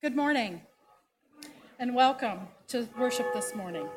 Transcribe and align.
Good 0.00 0.14
morning 0.14 0.62
and 1.80 1.92
welcome 1.92 2.46
to 2.68 2.88
worship 2.96 3.34
this 3.34 3.52
morning. 3.56 3.88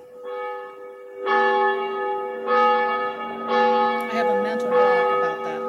I 3.48 4.10
have 4.12 4.26
a 4.26 4.42
mental 4.42 4.70
block 4.70 5.20
about 5.20 5.44
that. 5.44 5.62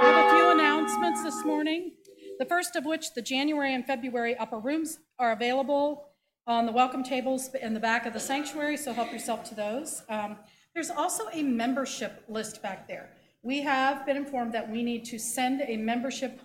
I 0.00 0.04
have 0.06 0.24
a 0.24 0.30
few 0.34 0.50
announcements 0.52 1.22
this 1.22 1.44
morning. 1.44 1.92
The 2.38 2.46
first 2.46 2.74
of 2.74 2.86
which, 2.86 3.12
the 3.12 3.20
January 3.20 3.74
and 3.74 3.84
February 3.84 4.34
upper 4.34 4.58
rooms 4.58 4.98
are 5.18 5.32
available 5.32 6.06
on 6.46 6.64
the 6.64 6.72
welcome 6.72 7.04
tables 7.04 7.50
in 7.60 7.74
the 7.74 7.80
back 7.80 8.06
of 8.06 8.14
the 8.14 8.20
sanctuary, 8.20 8.78
so 8.78 8.94
help 8.94 9.12
yourself 9.12 9.44
to 9.50 9.54
those. 9.54 10.04
Um, 10.08 10.38
there's 10.72 10.88
also 10.88 11.24
a 11.34 11.42
membership 11.42 12.24
list 12.28 12.62
back 12.62 12.88
there. 12.88 13.10
We 13.44 13.60
have 13.60 14.06
been 14.06 14.16
informed 14.16 14.54
that 14.54 14.70
we 14.70 14.82
need 14.82 15.04
to 15.06 15.18
send 15.18 15.60
a 15.60 15.76
membership 15.76 16.40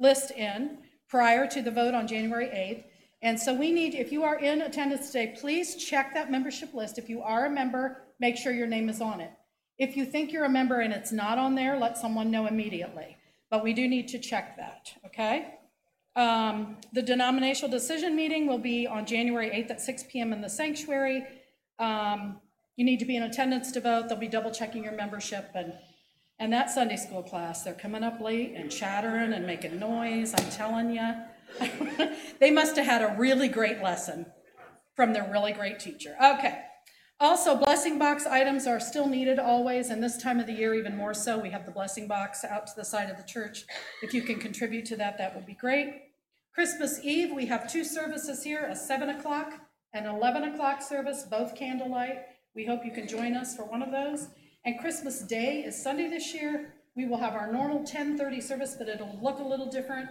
list 0.00 0.32
in 0.32 0.78
prior 1.08 1.46
to 1.46 1.62
the 1.62 1.70
vote 1.70 1.94
on 1.94 2.08
January 2.08 2.46
8th. 2.46 2.84
And 3.22 3.38
so 3.38 3.54
we 3.54 3.70
need, 3.70 3.94
if 3.94 4.10
you 4.10 4.24
are 4.24 4.36
in 4.36 4.62
attendance 4.62 5.06
today, 5.06 5.36
please 5.38 5.76
check 5.76 6.12
that 6.12 6.28
membership 6.28 6.74
list. 6.74 6.98
If 6.98 7.08
you 7.08 7.22
are 7.22 7.46
a 7.46 7.50
member, 7.50 8.02
make 8.18 8.36
sure 8.36 8.52
your 8.52 8.66
name 8.66 8.88
is 8.88 9.00
on 9.00 9.20
it. 9.20 9.30
If 9.78 9.96
you 9.96 10.04
think 10.04 10.32
you're 10.32 10.44
a 10.44 10.50
member 10.50 10.80
and 10.80 10.92
it's 10.92 11.12
not 11.12 11.38
on 11.38 11.54
there, 11.54 11.78
let 11.78 11.96
someone 11.96 12.32
know 12.32 12.46
immediately. 12.46 13.16
But 13.48 13.62
we 13.62 13.72
do 13.72 13.86
need 13.86 14.08
to 14.08 14.18
check 14.18 14.56
that, 14.56 14.92
okay? 15.06 15.54
Um, 16.16 16.78
the 16.92 17.02
denominational 17.02 17.70
decision 17.70 18.16
meeting 18.16 18.48
will 18.48 18.58
be 18.58 18.88
on 18.88 19.06
January 19.06 19.50
8th 19.50 19.70
at 19.70 19.80
6 19.80 20.04
p.m. 20.10 20.32
in 20.32 20.40
the 20.40 20.50
sanctuary. 20.50 21.24
Um, 21.78 22.40
you 22.74 22.84
need 22.84 22.98
to 22.98 23.04
be 23.04 23.16
in 23.16 23.22
attendance 23.22 23.70
to 23.72 23.80
vote. 23.80 24.08
They'll 24.08 24.18
be 24.18 24.26
double 24.26 24.50
checking 24.50 24.82
your 24.82 24.94
membership 24.94 25.50
and 25.54 25.74
and 26.40 26.54
that 26.54 26.70
Sunday 26.70 26.96
school 26.96 27.22
class, 27.22 27.62
they're 27.62 27.74
coming 27.74 28.02
up 28.02 28.18
late 28.18 28.54
and 28.56 28.72
chattering 28.72 29.34
and 29.34 29.46
making 29.46 29.78
noise. 29.78 30.32
I'm 30.34 30.50
telling 30.50 30.90
you, 30.90 32.08
they 32.40 32.50
must 32.50 32.76
have 32.76 32.86
had 32.86 33.02
a 33.02 33.14
really 33.18 33.46
great 33.46 33.82
lesson 33.82 34.24
from 34.96 35.12
their 35.12 35.30
really 35.30 35.52
great 35.52 35.78
teacher. 35.78 36.16
Okay. 36.22 36.62
Also, 37.20 37.54
blessing 37.54 37.98
box 37.98 38.26
items 38.26 38.66
are 38.66 38.80
still 38.80 39.06
needed 39.06 39.38
always, 39.38 39.90
and 39.90 40.02
this 40.02 40.16
time 40.16 40.40
of 40.40 40.46
the 40.46 40.54
year, 40.54 40.72
even 40.72 40.96
more 40.96 41.12
so. 41.12 41.38
We 41.38 41.50
have 41.50 41.66
the 41.66 41.72
blessing 41.72 42.08
box 42.08 42.42
out 42.42 42.66
to 42.68 42.72
the 42.74 42.86
side 42.86 43.10
of 43.10 43.18
the 43.18 43.22
church. 43.22 43.64
If 44.02 44.14
you 44.14 44.22
can 44.22 44.40
contribute 44.40 44.86
to 44.86 44.96
that, 44.96 45.18
that 45.18 45.34
would 45.34 45.44
be 45.44 45.52
great. 45.52 45.88
Christmas 46.54 47.00
Eve, 47.04 47.34
we 47.36 47.44
have 47.46 47.70
two 47.70 47.84
services 47.84 48.42
here 48.42 48.64
a 48.64 48.74
7 48.74 49.10
o'clock 49.10 49.52
and 49.92 50.06
11 50.06 50.44
o'clock 50.44 50.80
service, 50.80 51.26
both 51.30 51.54
candlelight. 51.54 52.20
We 52.54 52.64
hope 52.64 52.86
you 52.86 52.92
can 52.92 53.06
join 53.06 53.36
us 53.36 53.54
for 53.54 53.64
one 53.64 53.82
of 53.82 53.92
those. 53.92 54.28
And 54.64 54.78
Christmas 54.78 55.20
Day 55.20 55.64
is 55.64 55.80
Sunday 55.82 56.08
this 56.08 56.34
year. 56.34 56.74
We 56.94 57.06
will 57.06 57.16
have 57.16 57.34
our 57.34 57.50
normal 57.50 57.82
10:30 57.82 58.42
service, 58.42 58.74
but 58.76 58.88
it'll 58.88 59.18
look 59.22 59.38
a 59.38 59.42
little 59.42 59.66
different. 59.66 60.10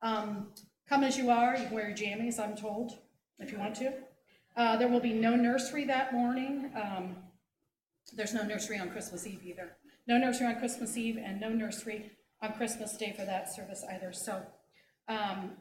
Um, 0.00 0.52
come 0.88 1.02
as 1.02 1.18
you 1.18 1.30
are. 1.30 1.56
You 1.56 1.66
can 1.66 1.74
wear 1.74 1.88
your 1.88 1.96
jammies, 1.96 2.38
I'm 2.38 2.56
told, 2.56 2.98
if 3.40 3.50
you 3.50 3.58
want 3.58 3.74
to. 3.76 3.92
Uh, 4.56 4.76
there 4.76 4.88
will 4.88 5.00
be 5.00 5.12
no 5.12 5.34
nursery 5.34 5.84
that 5.86 6.12
morning. 6.12 6.70
Um, 6.76 7.16
there's 8.12 8.32
no 8.32 8.44
nursery 8.44 8.78
on 8.78 8.90
Christmas 8.90 9.26
Eve 9.26 9.44
either. 9.44 9.76
No 10.06 10.18
nursery 10.18 10.46
on 10.46 10.56
Christmas 10.56 10.96
Eve, 10.96 11.18
and 11.18 11.40
no 11.40 11.48
nursery 11.48 12.12
on 12.42 12.52
Christmas 12.52 12.96
Day 12.96 13.12
for 13.12 13.24
that 13.24 13.52
service 13.52 13.84
either. 13.90 14.12
So 14.12 14.46
um, 15.08 15.56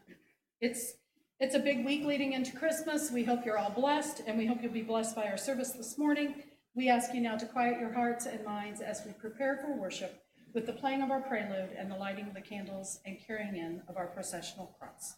it's 0.62 0.94
it's 1.39 1.56
a 1.56 1.59
big 1.59 1.84
week 1.84 2.06
leading 2.06 2.34
into 2.34 2.56
Christmas. 2.56 3.12
We 3.12 3.23
hope 3.23 3.44
you're 3.44 3.57
all 3.57 3.72
blessed, 3.72 4.22
and 4.28 4.38
we 4.38 4.45
hope 4.45 4.62
you'll 4.62 4.72
be 4.72 4.84
blessed 4.84 5.16
by 5.16 5.25
our 5.25 5.38
service 5.38 5.72
this 5.72 5.97
morning. 5.97 6.44
We 6.75 6.90
ask 6.90 7.13
you 7.13 7.22
now 7.22 7.35
to 7.35 7.46
quiet 7.46 7.80
your 7.80 7.91
hearts 7.94 8.25
and 8.25 8.44
minds 8.46 8.80
as 8.80 9.02
we 9.06 9.12
prepare 9.13 9.57
for 9.57 9.75
worship 9.75 10.24
with 10.53 10.66
the 10.66 10.74
playing 10.74 11.02
of 11.02 11.12
our 11.12 11.22
prelude 11.22 11.72
and 11.78 11.91
the 11.91 11.96
lighting 11.96 12.28
of 12.28 12.34
the 12.34 12.41
candles 12.41 13.00
and 13.06 13.18
carrying 13.25 13.56
in 13.56 13.81
of 13.88 13.97
our 13.97 14.07
processional 14.07 14.75
cross. 14.80 15.16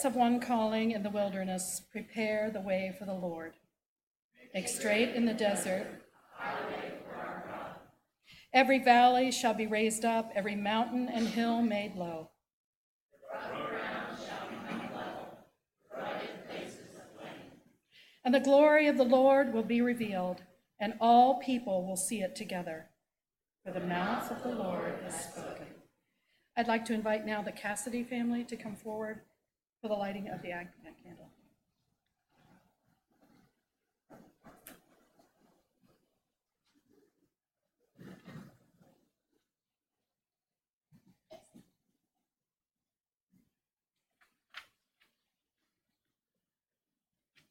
Voice 0.00 0.06
of 0.06 0.16
one 0.16 0.40
calling 0.40 0.92
in 0.92 1.02
the 1.02 1.10
wilderness, 1.10 1.82
prepare 1.92 2.50
the 2.50 2.60
way 2.60 2.94
for 2.98 3.04
the 3.04 3.12
Lord. 3.12 3.52
Make 4.54 4.66
straight 4.66 5.14
in 5.14 5.26
the 5.26 5.34
desert. 5.34 5.86
Every 8.54 8.78
valley 8.78 9.30
shall 9.30 9.52
be 9.52 9.66
raised 9.66 10.06
up, 10.06 10.32
every 10.34 10.56
mountain 10.56 11.06
and 11.06 11.28
hill 11.28 11.60
made 11.60 11.96
low. 11.96 12.30
And 18.24 18.34
the 18.34 18.40
glory 18.40 18.88
of 18.88 18.96
the 18.96 19.04
Lord 19.04 19.52
will 19.52 19.62
be 19.62 19.82
revealed, 19.82 20.40
and 20.80 20.94
all 20.98 21.40
people 21.40 21.86
will 21.86 21.98
see 21.98 22.22
it 22.22 22.34
together. 22.34 22.86
For 23.66 23.72
the 23.72 23.80
mouth 23.80 24.30
of 24.30 24.42
the 24.42 24.54
Lord 24.54 24.94
has 25.04 25.24
spoken. 25.26 25.66
I'd 26.56 26.68
like 26.68 26.86
to 26.86 26.94
invite 26.94 27.26
now 27.26 27.42
the 27.42 27.52
Cassidy 27.52 28.02
family 28.02 28.44
to 28.44 28.56
come 28.56 28.76
forward 28.76 29.20
for 29.80 29.88
the 29.88 29.94
lighting 29.94 30.28
of 30.28 30.42
the 30.42 30.50
Advent 30.50 30.94
candle. 31.02 31.26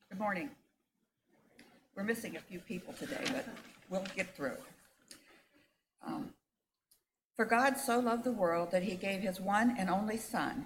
Good 0.09 0.19
morning. 0.19 0.49
We're 1.95 2.03
missing 2.03 2.35
a 2.35 2.39
few 2.39 2.59
people 2.59 2.93
today, 2.93 3.23
but 3.27 3.47
we'll 3.89 4.03
get 4.15 4.35
through. 4.35 4.57
Um, 6.05 6.29
For 7.35 7.45
God 7.45 7.77
so 7.77 7.99
loved 7.99 8.23
the 8.23 8.31
world 8.31 8.71
that 8.71 8.83
he 8.83 8.95
gave 8.95 9.21
his 9.21 9.39
one 9.39 9.75
and 9.79 9.89
only 9.89 10.17
Son, 10.17 10.65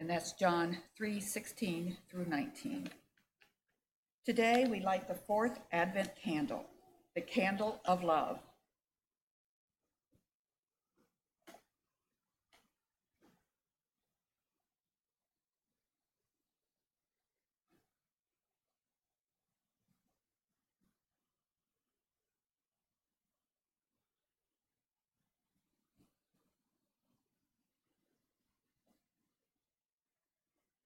And 0.00 0.10
that's 0.10 0.32
John 0.32 0.78
3 0.96 1.20
16 1.20 1.96
through 2.10 2.26
19. 2.26 2.88
Today 4.24 4.66
we 4.68 4.80
light 4.80 5.06
the 5.06 5.14
fourth 5.14 5.60
Advent 5.70 6.16
candle, 6.16 6.64
the 7.14 7.20
candle 7.20 7.80
of 7.84 8.02
love. 8.02 8.40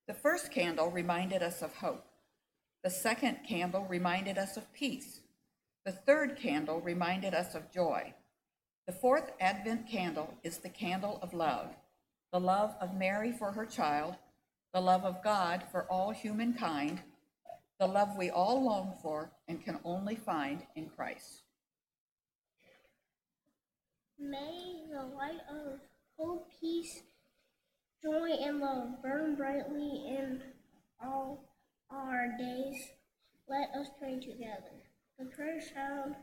The 0.08 0.14
first 0.14 0.50
candle 0.50 0.90
reminded 0.90 1.42
us 1.42 1.60
of 1.60 1.74
hope. 1.74 2.06
The 2.82 2.88
second 2.88 3.40
candle 3.46 3.84
reminded 3.84 4.38
us 4.38 4.56
of 4.56 4.72
peace. 4.72 5.20
The 5.84 5.92
third 5.92 6.38
candle 6.38 6.80
reminded 6.80 7.34
us 7.34 7.54
of 7.54 7.70
joy. 7.70 8.14
The 8.86 8.94
fourth 8.94 9.32
Advent 9.38 9.86
candle 9.86 10.32
is 10.42 10.58
the 10.58 10.70
candle 10.70 11.18
of 11.22 11.34
love 11.34 11.76
the 12.32 12.40
love 12.40 12.74
of 12.80 12.94
Mary 12.94 13.32
for 13.32 13.52
her 13.52 13.64
child, 13.64 14.14
the 14.74 14.80
love 14.80 15.04
of 15.04 15.22
God 15.24 15.64
for 15.72 15.84
all 15.84 16.10
humankind, 16.10 17.00
the 17.80 17.86
love 17.86 18.16
we 18.18 18.28
all 18.28 18.62
long 18.62 18.94
for 19.02 19.30
and 19.46 19.64
can 19.64 19.78
only 19.82 20.14
find 20.14 20.62
in 20.76 20.90
Christ. 20.90 21.42
May 24.18 24.84
the 24.90 25.06
light 25.16 25.40
of 25.50 25.80
hope, 26.18 26.50
peace, 26.60 27.02
joy, 28.02 28.30
and 28.30 28.60
love 28.60 29.02
burn 29.02 29.34
brightly 29.34 30.04
in 30.08 30.42
all 31.02 31.44
our 31.90 32.36
days. 32.38 32.76
Let 33.48 33.70
us 33.80 33.88
pray 33.98 34.20
together. 34.20 34.72
The 35.18 35.26
prayer 35.26 35.60
found 35.74 36.14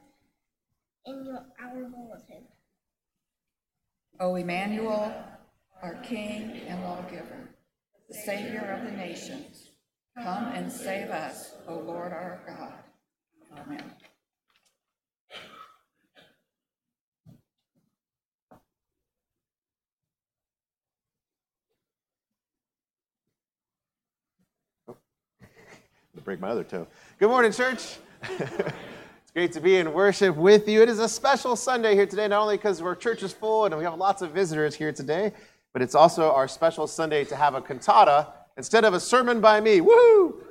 in 1.05 1.25
your, 1.25 1.45
our 1.61 1.89
bulletin. 1.89 2.45
O 4.19 4.35
Emmanuel, 4.35 5.13
our 5.81 5.95
King 5.95 6.61
and 6.67 6.83
lawgiver, 6.83 7.49
the 8.07 8.15
Savior 8.15 8.79
of 8.79 8.89
the 8.89 8.95
nations, 8.95 9.71
come 10.17 10.45
and 10.53 10.71
save 10.71 11.09
us, 11.09 11.55
O 11.67 11.75
Lord 11.79 12.13
our 12.13 12.39
God. 12.47 13.59
Amen. 13.59 13.83
to 24.87 26.04
break 26.21 26.39
my 26.39 26.49
other 26.49 26.63
toe. 26.63 26.87
Good 27.19 27.29
morning, 27.29 27.51
church. 27.51 27.97
it's 28.23 29.31
great 29.33 29.51
to 29.51 29.59
be 29.59 29.77
in 29.77 29.93
worship 29.93 30.35
with 30.35 30.67
you. 30.67 30.81
It 30.81 30.89
is 30.89 30.99
a 30.99 31.09
special 31.09 31.55
Sunday 31.55 31.93
here 31.95 32.05
today, 32.05 32.27
not 32.27 32.41
only 32.41 32.57
because 32.57 32.81
our 32.81 32.95
church 32.95 33.21
is 33.23 33.33
full 33.33 33.65
and 33.65 33.77
we 33.77 33.83
have 33.83 33.97
lots 33.97 34.21
of 34.21 34.31
visitors 34.31 34.75
here 34.75 34.91
today, 34.91 35.33
but 35.73 35.81
it's 35.81 35.95
also 35.95 36.31
our 36.31 36.47
special 36.47 36.87
Sunday 36.87 37.25
to 37.25 37.35
have 37.35 37.53
a 37.53 37.61
cantata 37.61 38.27
instead 38.57 38.85
of 38.85 38.93
a 38.93 38.99
sermon 38.99 39.41
by 39.41 39.59
me. 39.59 39.81
Woo! 39.81 40.41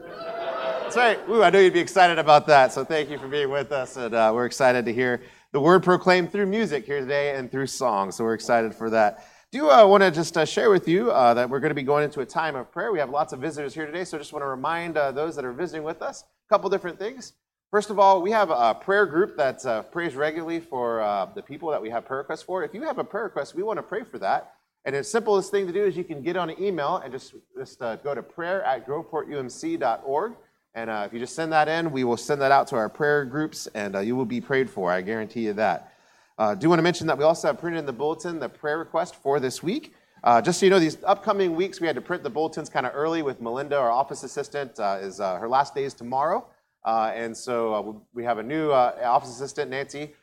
That's 0.94 0.97
right. 0.97 1.28
Woo, 1.28 1.42
I 1.42 1.50
know 1.50 1.61
you'd 1.61 1.73
be 1.73 1.80
excited 1.80 2.18
about 2.18 2.47
that. 2.49 2.73
So 2.73 2.85
thank 2.85 3.09
you 3.11 3.18
for 3.18 3.26
being 3.26 3.50
with 3.50 3.73
us. 3.73 3.97
And 3.97 4.14
uh, 4.14 4.33
we're 4.35 4.47
excited 4.47 4.85
to 4.85 4.92
hear 4.92 5.23
the 5.52 5.61
word 5.61 5.83
proclaimed 5.83 6.30
through 6.30 6.47
music 6.47 6.85
here 6.85 7.00
today 7.00 7.37
and 7.37 7.50
through 7.50 7.68
song. 7.68 8.12
So 8.12 8.23
we're 8.23 8.35
excited 8.35 8.75
for 8.75 8.90
that 8.90 9.26
do 9.54 9.70
uh, 9.70 9.87
want 9.87 10.02
to 10.02 10.11
just 10.11 10.37
uh, 10.37 10.44
share 10.44 10.68
with 10.68 10.88
you 10.88 11.12
uh, 11.12 11.32
that 11.32 11.49
we're 11.49 11.61
going 11.61 11.70
to 11.70 11.76
be 11.76 11.84
going 11.84 12.02
into 12.02 12.18
a 12.18 12.26
time 12.26 12.56
of 12.56 12.73
prayer. 12.73 12.90
We 12.90 12.99
have 12.99 13.10
lots 13.10 13.32
of 13.32 13.38
visitors 13.38 13.73
here 13.73 13.86
today, 13.86 14.02
so 14.02 14.17
I 14.17 14.21
just 14.21 14.32
want 14.32 14.43
to 14.43 14.49
remind 14.49 14.97
uh, 14.97 15.12
those 15.12 15.36
that 15.36 15.45
are 15.45 15.52
visiting 15.52 15.84
with 15.84 16.02
us 16.02 16.23
a 16.23 16.52
couple 16.52 16.69
different 16.69 16.99
things. 16.99 17.34
First 17.71 17.88
of 17.88 18.00
all, 18.00 18.21
we 18.21 18.32
have 18.32 18.50
a 18.50 18.75
prayer 18.75 19.06
group 19.06 19.36
that 19.36 19.64
uh, 19.64 19.82
prays 19.82 20.17
regularly 20.17 20.58
for 20.58 21.02
uh, 21.02 21.26
the 21.36 21.40
people 21.40 21.71
that 21.71 21.80
we 21.80 21.88
have 21.88 22.04
prayer 22.04 22.19
requests 22.19 22.43
for. 22.43 22.64
If 22.64 22.75
you 22.75 22.82
have 22.82 22.99
a 22.99 23.04
prayer 23.04 23.23
request, 23.23 23.54
we 23.54 23.62
want 23.62 23.78
to 23.78 23.84
pray 23.84 24.02
for 24.02 24.19
that. 24.19 24.54
And 24.86 24.97
the 24.97 25.04
simplest 25.04 25.52
thing 25.52 25.69
to 25.69 25.73
do 25.73 25.84
is 25.84 25.97
you 25.97 26.02
can 26.02 26.21
get 26.21 26.36
on 26.36 26.50
an 26.50 26.60
email 26.60 26.97
and 26.97 27.12
just, 27.12 27.36
just 27.56 27.78
go 27.78 28.12
to 28.12 28.25
prayer 28.25 28.64
at 28.64 28.84
groveportumc.org. 28.88 30.32
And 30.75 30.90
if 30.90 31.12
you 31.12 31.21
just 31.21 31.36
send 31.36 31.52
that 31.52 31.69
in, 31.69 31.93
we 31.93 32.02
will 32.02 32.17
send 32.17 32.40
that 32.40 32.50
out 32.50 32.67
to 32.69 32.76
our 32.76 32.88
prayer 32.88 33.25
groups, 33.25 33.69
and 33.69 34.04
you 34.04 34.17
will 34.17 34.25
be 34.25 34.40
prayed 34.40 34.69
for. 34.69 34.90
I 34.90 35.00
guarantee 35.00 35.43
you 35.43 35.52
that. 35.52 35.94
Uh, 36.36 36.54
do 36.54 36.68
want 36.68 36.78
to 36.78 36.82
mention 36.82 37.06
that 37.06 37.16
we 37.16 37.23
also 37.23 37.49
have 37.49 37.58
printed 37.58 37.78
in 37.78 37.86
the 37.86 37.92
bulletin 37.92 38.40
the 38.40 38.49
prayer 38.49 38.78
request 38.78 39.14
for 39.14 39.38
this 39.38 39.62
week. 39.62 39.94
Uh, 40.25 40.40
just 40.40 40.58
so 40.58 40.66
you 40.66 40.70
know, 40.70 40.80
these 40.80 40.99
upcoming 41.04 41.54
weeks, 41.54 41.80
we 41.80 41.86
had 41.86 41.94
to 41.94 42.02
print 42.02 42.23
the 42.23 42.30
bulletins 42.30 42.68
kind 42.68 42.86
of 42.86 42.92
early 42.94 43.23
with 43.23 43.40
Melinda, 43.40 43.76
our 43.76 43.92
office 43.92 44.25
assistant. 44.25 44.80
Uh, 44.80 44.99
is 45.00 45.20
uh, 45.20 45.36
her 45.36 45.49
last 45.49 45.75
day 45.75 45.84
is 45.84 45.94
tomorrow, 45.94 46.44
uh, 46.84 47.12
and 47.14 47.36
so 47.36 47.75
uh, 47.75 48.00
we 48.14 48.25
have 48.25 48.38
a 48.38 48.42
new 48.42 48.73
office 48.73 49.30
assistant, 49.30 49.70
Nancy, 49.70 50.14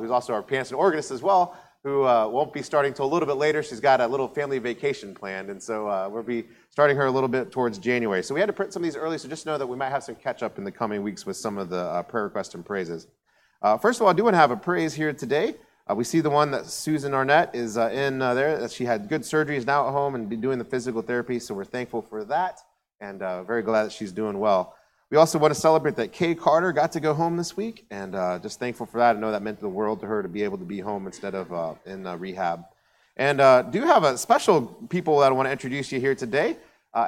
who's 0.00 0.10
also 0.10 0.32
our 0.32 0.42
pianist 0.42 0.72
and 0.72 0.80
organist 0.80 1.10
as 1.10 1.22
well, 1.22 1.56
who 1.84 2.00
won't 2.00 2.52
be 2.52 2.62
starting 2.62 2.94
till 2.94 3.04
a 3.04 3.12
little 3.12 3.26
bit 3.26 3.36
later. 3.36 3.62
She's 3.62 3.78
got 3.78 4.00
a 4.00 4.06
little 4.06 4.26
family 4.26 4.58
vacation 4.58 5.14
planned, 5.14 5.50
and 5.50 5.62
so 5.62 6.08
we'll 6.10 6.22
be 6.22 6.46
starting 6.70 6.96
her 6.96 7.06
a 7.06 7.10
little 7.10 7.28
bit 7.28 7.52
towards 7.52 7.78
January. 7.78 8.22
So 8.22 8.34
we 8.34 8.40
had 8.40 8.46
to 8.46 8.54
print 8.54 8.72
some 8.72 8.82
of 8.82 8.84
these 8.84 8.96
early, 8.96 9.18
so 9.18 9.28
just 9.28 9.44
know 9.44 9.58
that 9.58 9.66
we 9.66 9.76
might 9.76 9.90
have 9.90 10.02
some 10.02 10.14
catch 10.14 10.42
up 10.42 10.56
in 10.58 10.64
the 10.64 10.72
coming 10.72 11.02
weeks 11.02 11.26
with 11.26 11.36
some 11.36 11.58
of 11.58 11.68
the 11.68 12.02
prayer 12.08 12.24
requests 12.24 12.54
and 12.54 12.64
praises. 12.64 13.06
Uh, 13.62 13.78
first 13.78 14.00
of 14.00 14.02
all, 14.02 14.10
I 14.10 14.12
do 14.12 14.24
want 14.24 14.34
to 14.34 14.38
have 14.38 14.50
a 14.50 14.56
praise 14.56 14.92
here 14.92 15.12
today. 15.12 15.54
Uh, 15.88 15.94
we 15.94 16.02
see 16.02 16.20
the 16.20 16.30
one 16.30 16.50
that 16.50 16.66
Susan 16.66 17.14
Arnett 17.14 17.54
is 17.54 17.78
uh, 17.78 17.90
in 17.90 18.20
uh, 18.20 18.34
there. 18.34 18.58
That 18.58 18.72
she 18.72 18.84
had 18.84 19.08
good 19.08 19.24
surgery, 19.24 19.56
is 19.56 19.64
now 19.64 19.86
at 19.86 19.92
home 19.92 20.16
and 20.16 20.28
be 20.28 20.34
doing 20.34 20.58
the 20.58 20.64
physical 20.64 21.00
therapy. 21.00 21.38
So 21.38 21.54
we're 21.54 21.64
thankful 21.64 22.02
for 22.02 22.24
that, 22.24 22.58
and 23.00 23.22
uh, 23.22 23.44
very 23.44 23.62
glad 23.62 23.84
that 23.84 23.92
she's 23.92 24.10
doing 24.10 24.40
well. 24.40 24.74
We 25.10 25.16
also 25.16 25.38
want 25.38 25.54
to 25.54 25.60
celebrate 25.60 25.94
that 25.96 26.12
Kay 26.12 26.34
Carter 26.34 26.72
got 26.72 26.90
to 26.92 27.00
go 27.00 27.14
home 27.14 27.36
this 27.36 27.56
week, 27.56 27.86
and 27.88 28.16
uh, 28.16 28.40
just 28.40 28.58
thankful 28.58 28.84
for 28.84 28.98
that. 28.98 29.14
I 29.14 29.20
know 29.20 29.30
that 29.30 29.42
meant 29.42 29.60
the 29.60 29.68
world 29.68 30.00
to 30.00 30.06
her 30.06 30.24
to 30.24 30.28
be 30.28 30.42
able 30.42 30.58
to 30.58 30.64
be 30.64 30.80
home 30.80 31.06
instead 31.06 31.36
of 31.36 31.52
uh, 31.52 31.74
in 31.86 32.02
rehab. 32.18 32.64
And 33.16 33.38
do 33.70 33.82
have 33.82 34.02
a 34.02 34.18
special 34.18 34.62
people 34.88 35.20
that 35.20 35.30
I 35.30 35.34
want 35.34 35.46
to 35.46 35.52
introduce 35.52 35.92
you 35.92 36.00
here 36.00 36.16
today. 36.16 36.56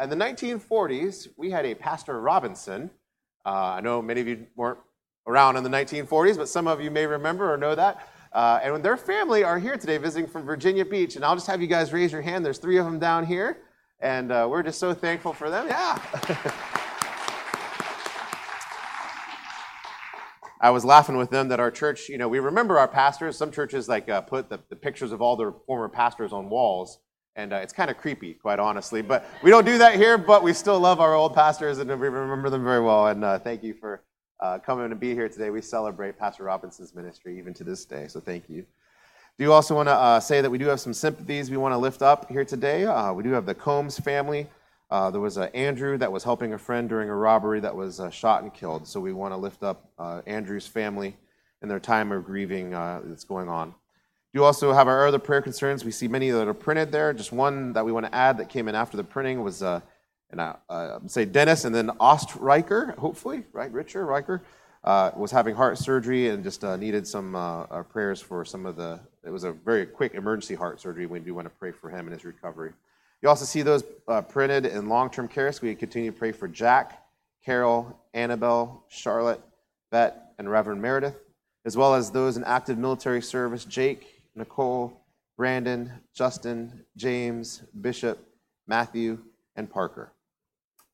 in 0.02 0.08
the 0.08 0.16
1940s, 0.16 1.28
we 1.36 1.50
had 1.50 1.66
a 1.66 1.74
Pastor 1.74 2.20
Robinson. 2.20 2.90
I 3.44 3.80
know 3.80 4.00
many 4.02 4.20
of 4.20 4.28
you 4.28 4.46
weren't 4.54 4.78
around 5.26 5.56
in 5.56 5.64
the 5.64 5.70
1940s, 5.70 6.36
but 6.36 6.48
some 6.48 6.66
of 6.66 6.80
you 6.80 6.90
may 6.90 7.06
remember 7.06 7.52
or 7.52 7.56
know 7.56 7.74
that. 7.74 8.08
Uh, 8.32 8.58
and 8.62 8.82
their 8.84 8.96
family 8.96 9.44
are 9.44 9.58
here 9.58 9.76
today 9.76 9.96
visiting 9.96 10.28
from 10.28 10.44
Virginia 10.44 10.84
Beach. 10.84 11.14
And 11.16 11.24
I'll 11.24 11.36
just 11.36 11.46
have 11.46 11.62
you 11.62 11.68
guys 11.68 11.92
raise 11.92 12.10
your 12.10 12.20
hand. 12.20 12.44
There's 12.44 12.58
three 12.58 12.78
of 12.78 12.84
them 12.84 12.98
down 12.98 13.24
here. 13.24 13.58
And 14.00 14.32
uh, 14.32 14.48
we're 14.50 14.64
just 14.64 14.80
so 14.80 14.92
thankful 14.92 15.32
for 15.32 15.50
them. 15.50 15.68
Yeah. 15.68 16.00
I 20.60 20.70
was 20.70 20.84
laughing 20.84 21.16
with 21.16 21.30
them 21.30 21.48
that 21.48 21.60
our 21.60 21.70
church, 21.70 22.08
you 22.08 22.18
know, 22.18 22.26
we 22.26 22.38
remember 22.38 22.78
our 22.78 22.88
pastors. 22.88 23.36
Some 23.36 23.50
churches 23.50 23.88
like 23.88 24.08
uh, 24.08 24.22
put 24.22 24.48
the, 24.48 24.58
the, 24.70 24.76
pictures 24.76 25.12
of 25.12 25.20
all 25.20 25.36
their 25.36 25.52
former 25.66 25.90
pastors 25.90 26.32
on 26.32 26.48
walls, 26.48 27.00
and 27.36 27.52
uh, 27.52 27.56
it's 27.56 27.72
kind 27.74 27.90
of 27.90 27.98
creepy, 27.98 28.32
quite 28.32 28.58
honestly. 28.58 29.02
But 29.02 29.26
we 29.42 29.50
don't 29.50 29.66
do 29.66 29.76
that 29.78 29.96
here. 29.96 30.16
But 30.16 30.42
we 30.42 30.54
still 30.54 30.80
love 30.80 31.00
our 31.00 31.14
old 31.14 31.34
pastors, 31.34 31.78
and 31.78 31.88
we 31.90 32.08
remember 32.08 32.48
them 32.48 32.64
very 32.64 32.80
well. 32.80 33.08
And 33.08 33.22
uh, 33.22 33.38
thank 33.40 33.62
you 33.62 33.74
for 33.74 34.02
coming 34.64 34.90
to 34.90 34.96
be 34.96 35.14
here 35.14 35.28
today. 35.28 35.50
We 35.50 35.60
celebrate 35.60 36.18
Pastor 36.18 36.44
Robinson's 36.44 36.94
ministry 36.94 37.38
even 37.38 37.54
to 37.54 37.64
this 37.64 37.84
day. 37.84 38.08
So 38.08 38.20
thank 38.20 38.48
you. 38.48 38.66
Do 39.36 39.42
you 39.42 39.52
also 39.52 39.74
want 39.74 39.88
to 39.88 39.94
uh, 39.94 40.20
say 40.20 40.40
that 40.40 40.50
we 40.50 40.58
do 40.58 40.66
have 40.66 40.78
some 40.78 40.94
sympathies 40.94 41.50
we 41.50 41.56
want 41.56 41.72
to 41.72 41.78
lift 41.78 42.02
up 42.02 42.30
here 42.30 42.44
today? 42.44 42.84
Uh, 42.84 43.12
we 43.12 43.24
do 43.24 43.30
have 43.32 43.46
the 43.46 43.54
Combs 43.54 43.98
family. 43.98 44.46
Uh, 44.92 45.10
there 45.10 45.20
was 45.20 45.38
uh, 45.38 45.48
Andrew 45.54 45.98
that 45.98 46.12
was 46.12 46.22
helping 46.22 46.52
a 46.52 46.58
friend 46.58 46.88
during 46.88 47.10
a 47.10 47.16
robbery 47.16 47.58
that 47.58 47.74
was 47.74 47.98
uh, 47.98 48.10
shot 48.10 48.44
and 48.44 48.54
killed. 48.54 48.86
So 48.86 49.00
we 49.00 49.12
want 49.12 49.32
to 49.32 49.36
lift 49.36 49.64
up 49.64 49.90
uh, 49.98 50.22
Andrew's 50.24 50.68
family 50.68 51.16
and 51.62 51.68
their 51.68 51.80
time 51.80 52.12
of 52.12 52.24
grieving 52.24 52.74
uh, 52.74 53.00
that's 53.04 53.24
going 53.24 53.48
on. 53.48 53.74
You 54.32 54.44
also 54.44 54.72
have 54.72 54.86
our 54.86 55.04
other 55.04 55.18
prayer 55.18 55.42
concerns. 55.42 55.84
We 55.84 55.90
see 55.90 56.06
many 56.06 56.30
that 56.30 56.46
are 56.46 56.54
printed 56.54 56.92
there. 56.92 57.12
Just 57.12 57.32
one 57.32 57.72
that 57.72 57.84
we 57.84 57.90
want 57.90 58.06
to 58.06 58.14
add 58.14 58.38
that 58.38 58.48
came 58.48 58.68
in 58.68 58.76
after 58.76 58.96
the 58.96 59.02
printing 59.02 59.42
was, 59.42 59.64
uh, 59.64 59.80
and 60.34 60.40
I 60.68 60.98
say 61.06 61.24
Dennis 61.24 61.64
and 61.64 61.72
then 61.72 61.90
Ostriker, 62.00 62.94
hopefully, 62.98 63.44
right? 63.52 63.70
Richard 63.70 64.04
Riker 64.04 64.42
uh, 64.82 65.12
was 65.14 65.30
having 65.30 65.54
heart 65.54 65.78
surgery 65.78 66.28
and 66.28 66.42
just 66.42 66.64
uh, 66.64 66.76
needed 66.76 67.06
some 67.06 67.36
uh, 67.36 67.82
prayers 67.84 68.20
for 68.20 68.44
some 68.44 68.66
of 68.66 68.74
the. 68.74 68.98
It 69.24 69.30
was 69.30 69.44
a 69.44 69.52
very 69.52 69.86
quick 69.86 70.14
emergency 70.14 70.56
heart 70.56 70.80
surgery. 70.80 71.06
We 71.06 71.20
do 71.20 71.34
want 71.34 71.46
to 71.46 71.54
pray 71.58 71.70
for 71.70 71.88
him 71.88 72.06
and 72.06 72.12
his 72.12 72.24
recovery. 72.24 72.72
You 73.22 73.28
also 73.28 73.44
see 73.44 73.62
those 73.62 73.84
uh, 74.08 74.22
printed 74.22 74.66
in 74.66 74.88
long 74.88 75.08
term 75.08 75.28
care, 75.28 75.50
so 75.52 75.60
we 75.62 75.74
continue 75.76 76.10
to 76.10 76.18
pray 76.18 76.32
for 76.32 76.48
Jack, 76.48 77.04
Carol, 77.44 77.96
Annabelle, 78.12 78.84
Charlotte, 78.88 79.40
Bet, 79.92 80.34
and 80.38 80.50
Reverend 80.50 80.82
Meredith, 80.82 81.16
as 81.64 81.76
well 81.76 81.94
as 81.94 82.10
those 82.10 82.36
in 82.36 82.42
active 82.42 82.76
military 82.76 83.22
service 83.22 83.64
Jake, 83.64 84.20
Nicole, 84.34 85.00
Brandon, 85.36 85.92
Justin, 86.12 86.84
James, 86.96 87.62
Bishop, 87.80 88.18
Matthew, 88.66 89.18
and 89.56 89.70
Parker. 89.70 90.13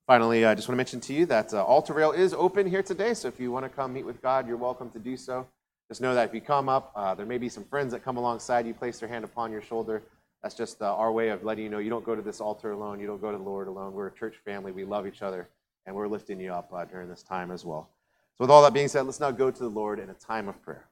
Finally, 0.06 0.44
I 0.44 0.54
just 0.54 0.66
want 0.66 0.74
to 0.74 0.76
mention 0.76 1.00
to 1.00 1.12
you 1.12 1.26
that 1.26 1.54
uh, 1.54 1.64
Altar 1.64 1.92
Rail 1.92 2.12
is 2.12 2.34
open 2.34 2.68
here 2.68 2.82
today, 2.82 3.14
so 3.14 3.28
if 3.28 3.38
you 3.38 3.52
want 3.52 3.64
to 3.64 3.68
come 3.68 3.92
meet 3.92 4.04
with 4.04 4.20
God, 4.20 4.48
you're 4.48 4.56
welcome 4.56 4.90
to 4.90 4.98
do 4.98 5.16
so. 5.16 5.46
Just 5.88 6.00
know 6.00 6.14
that 6.14 6.28
if 6.28 6.34
you 6.34 6.40
come 6.40 6.68
up, 6.68 6.92
uh, 6.94 7.14
there 7.14 7.26
may 7.26 7.38
be 7.38 7.48
some 7.48 7.64
friends 7.64 7.92
that 7.92 8.04
come 8.04 8.16
alongside 8.16 8.66
you, 8.66 8.74
place 8.74 8.98
their 8.98 9.08
hand 9.08 9.24
upon 9.24 9.52
your 9.52 9.62
shoulder. 9.62 10.02
That's 10.42 10.54
just 10.54 10.82
uh, 10.82 10.94
our 10.94 11.12
way 11.12 11.28
of 11.28 11.44
letting 11.44 11.64
you 11.64 11.70
know 11.70 11.78
you 11.78 11.90
don't 11.90 12.04
go 12.04 12.14
to 12.14 12.22
this 12.22 12.40
altar 12.40 12.72
alone. 12.72 12.98
You 13.00 13.06
don't 13.06 13.20
go 13.20 13.30
to 13.30 13.36
the 13.36 13.42
Lord 13.42 13.68
alone. 13.68 13.92
We're 13.92 14.08
a 14.08 14.12
church 14.12 14.36
family. 14.44 14.72
We 14.72 14.84
love 14.84 15.06
each 15.06 15.22
other, 15.22 15.48
and 15.86 15.94
we're 15.94 16.08
lifting 16.08 16.40
you 16.40 16.52
up 16.52 16.72
uh, 16.72 16.84
during 16.84 17.08
this 17.08 17.22
time 17.22 17.50
as 17.50 17.64
well. 17.64 17.88
So, 18.36 18.44
with 18.44 18.50
all 18.50 18.62
that 18.62 18.72
being 18.72 18.88
said, 18.88 19.02
let's 19.02 19.20
now 19.20 19.30
go 19.30 19.50
to 19.50 19.58
the 19.58 19.68
Lord 19.68 19.98
in 19.98 20.10
a 20.10 20.14
time 20.14 20.48
of 20.48 20.60
prayer. 20.62 20.86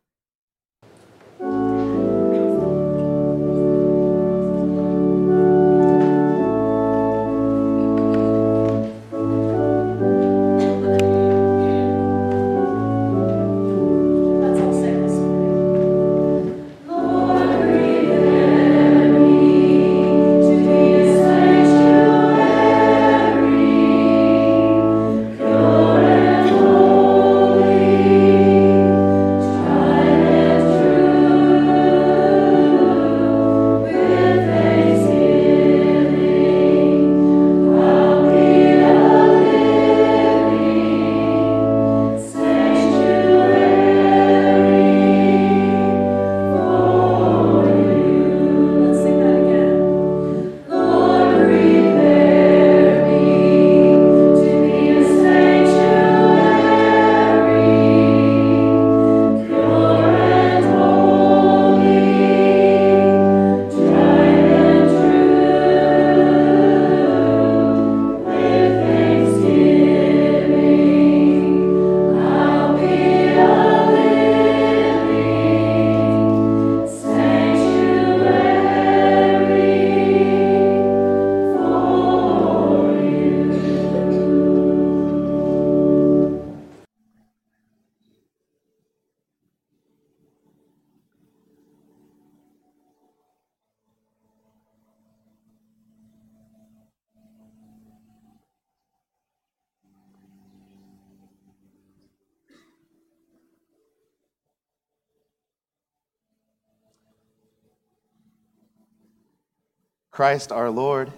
Christ 110.19 110.51
our 110.51 110.69
Lord, 110.69 111.13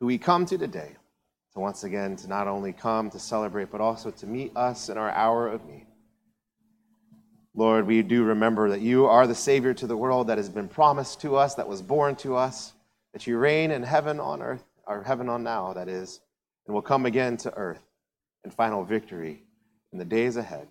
who 0.00 0.06
we 0.06 0.18
come 0.18 0.44
to 0.46 0.58
today, 0.58 0.90
to 1.52 1.60
once 1.60 1.84
again 1.84 2.16
to 2.16 2.26
not 2.26 2.48
only 2.48 2.72
come 2.72 3.08
to 3.10 3.18
celebrate, 3.20 3.70
but 3.70 3.80
also 3.80 4.10
to 4.10 4.26
meet 4.26 4.50
us 4.56 4.88
in 4.88 4.98
our 4.98 5.12
hour 5.12 5.46
of 5.46 5.64
need. 5.66 5.86
Lord, 7.54 7.86
we 7.86 8.02
do 8.02 8.24
remember 8.24 8.70
that 8.70 8.80
you 8.80 9.06
are 9.06 9.28
the 9.28 9.36
Savior 9.36 9.72
to 9.74 9.86
the 9.86 9.96
world 9.96 10.26
that 10.26 10.36
has 10.36 10.48
been 10.48 10.66
promised 10.66 11.20
to 11.20 11.36
us, 11.36 11.54
that 11.54 11.68
was 11.68 11.80
born 11.80 12.16
to 12.16 12.34
us, 12.34 12.72
that 13.12 13.28
you 13.28 13.38
reign 13.38 13.70
in 13.70 13.84
heaven 13.84 14.18
on 14.18 14.42
earth, 14.42 14.64
or 14.88 15.04
heaven 15.04 15.28
on 15.28 15.44
now, 15.44 15.72
that 15.72 15.88
is, 15.88 16.22
and 16.66 16.74
will 16.74 16.82
come 16.82 17.06
again 17.06 17.36
to 17.36 17.54
earth 17.54 17.86
in 18.42 18.50
final 18.50 18.82
victory 18.82 19.44
in 19.92 19.98
the 20.00 20.04
days 20.04 20.36
ahead. 20.36 20.66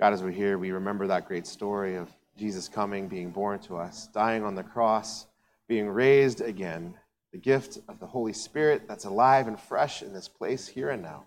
God, 0.00 0.14
as 0.14 0.22
we're 0.22 0.30
here, 0.30 0.56
we 0.56 0.70
remember 0.70 1.06
that 1.08 1.28
great 1.28 1.46
story 1.46 1.96
of 1.96 2.08
Jesus 2.38 2.66
coming, 2.66 3.08
being 3.08 3.28
born 3.28 3.58
to 3.58 3.76
us, 3.76 4.06
dying 4.06 4.42
on 4.42 4.54
the 4.54 4.62
cross 4.62 5.26
being 5.68 5.88
raised 5.88 6.40
again, 6.40 6.94
the 7.32 7.38
gift 7.38 7.78
of 7.88 7.98
the 7.98 8.06
Holy 8.06 8.32
Spirit 8.32 8.86
that's 8.86 9.04
alive 9.04 9.48
and 9.48 9.58
fresh 9.58 10.02
in 10.02 10.12
this 10.12 10.28
place 10.28 10.68
here 10.68 10.90
and 10.90 11.02
now. 11.02 11.24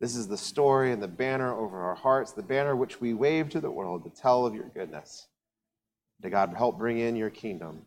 This 0.00 0.14
is 0.14 0.28
the 0.28 0.36
story 0.36 0.92
and 0.92 1.02
the 1.02 1.08
banner 1.08 1.54
over 1.54 1.80
our 1.80 1.94
hearts, 1.94 2.32
the 2.32 2.42
banner 2.42 2.76
which 2.76 3.00
we 3.00 3.14
wave 3.14 3.48
to 3.50 3.60
the 3.60 3.70
world 3.70 4.04
to 4.04 4.10
tell 4.10 4.44
of 4.44 4.54
your 4.54 4.68
goodness. 4.74 5.28
May 6.22 6.30
God 6.30 6.52
help 6.56 6.78
bring 6.78 6.98
in 6.98 7.16
your 7.16 7.30
kingdom. 7.30 7.82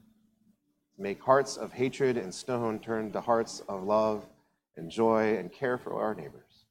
Make 0.97 1.21
hearts 1.21 1.55
of 1.57 1.71
hatred 1.71 2.17
and 2.17 2.33
stone 2.33 2.79
turn 2.79 3.11
to 3.11 3.21
hearts 3.21 3.61
of 3.69 3.83
love 3.83 4.25
and 4.75 4.89
joy 4.89 5.37
and 5.37 5.51
care 5.51 5.77
for 5.77 6.01
our 6.01 6.15
neighbors. 6.15 6.65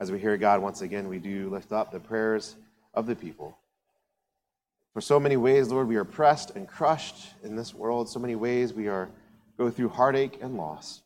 As 0.00 0.10
we 0.10 0.18
hear 0.18 0.36
God 0.36 0.62
once 0.62 0.80
again, 0.80 1.08
we 1.08 1.18
do 1.18 1.50
lift 1.50 1.72
up 1.72 1.92
the 1.92 2.00
prayers 2.00 2.56
of 2.94 3.06
the 3.06 3.14
people. 3.14 3.58
For 4.92 5.00
so 5.00 5.20
many 5.20 5.36
ways, 5.36 5.68
Lord, 5.68 5.88
we 5.88 5.96
are 5.96 6.04
pressed 6.04 6.50
and 6.56 6.66
crushed 6.66 7.34
in 7.44 7.54
this 7.54 7.74
world. 7.74 8.08
So 8.08 8.18
many 8.18 8.34
ways 8.34 8.72
we 8.72 8.88
are 8.88 9.08
go 9.56 9.70
through 9.70 9.90
heartache 9.90 10.38
and 10.40 10.56
loss. 10.56 11.02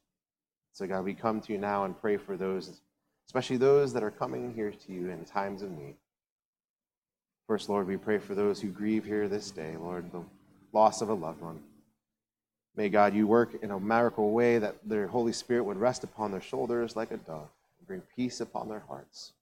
So 0.73 0.87
God, 0.87 1.05
we 1.05 1.15
come 1.15 1.41
to 1.41 1.53
you 1.53 1.59
now 1.59 1.85
and 1.85 2.01
pray 2.01 2.17
for 2.17 2.37
those, 2.37 2.81
especially 3.27 3.59
those 3.59 3.93
that 3.93 4.03
are 4.03 4.11
coming 4.11 4.55
here 4.55 4.71
to 4.71 4.93
you 4.93 5.11
in 5.11 5.25
times 5.25 5.63
of 5.63 5.71
need. 5.71 5.97
First, 7.47 7.69
Lord, 7.69 7.87
we 7.87 7.97
pray 7.97 8.19
for 8.19 8.35
those 8.35 8.61
who 8.61 8.69
grieve 8.69 9.05
here 9.05 9.29
this 9.29 9.51
day, 9.51 9.77
Lord, 9.77 10.11
the 10.11 10.25
loss 10.73 11.03
of 11.03 11.11
a 11.11 11.15
loved 11.15 11.43
one. 11.43 11.61
May 12.77 12.89
God, 12.89 13.15
you 13.15 13.27
work 13.27 13.63
in 13.63 13.71
a 13.71 13.79
miracle 13.79 14.33
way 14.33 14.59
that 14.59 14.77
their 14.89 15.07
Holy 15.07 15.33
Spirit 15.33 15.65
would 15.65 15.77
rest 15.77 16.03
upon 16.05 16.31
their 16.31 16.41
shoulders 16.41 16.97
like 16.97 17.11
a 17.11 17.19
dove 17.19 17.49
and 17.79 17.87
bring 17.87 18.03
peace 18.17 18.41
upon 18.41 18.69
their 18.69 18.83
hearts. 18.89 19.33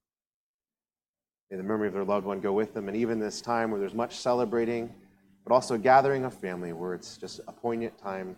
May 1.53 1.59
the 1.59 1.65
memory 1.65 1.87
of 1.87 1.93
their 1.93 2.03
loved 2.03 2.25
one 2.25 2.41
go 2.41 2.55
with 2.55 2.73
them. 2.73 2.89
And 2.89 2.97
even 2.97 3.19
this 3.19 3.43
time 3.43 3.71
where 3.71 3.79
there's 3.79 3.93
much 3.93 4.17
celebrating, 4.17 4.91
but 5.45 5.53
also 5.53 5.77
gathering 5.77 6.25
of 6.25 6.33
family, 6.33 6.73
where 6.73 6.95
it's 6.95 7.19
just 7.19 7.41
a 7.47 7.53
poignant 7.53 7.99
time 7.99 8.37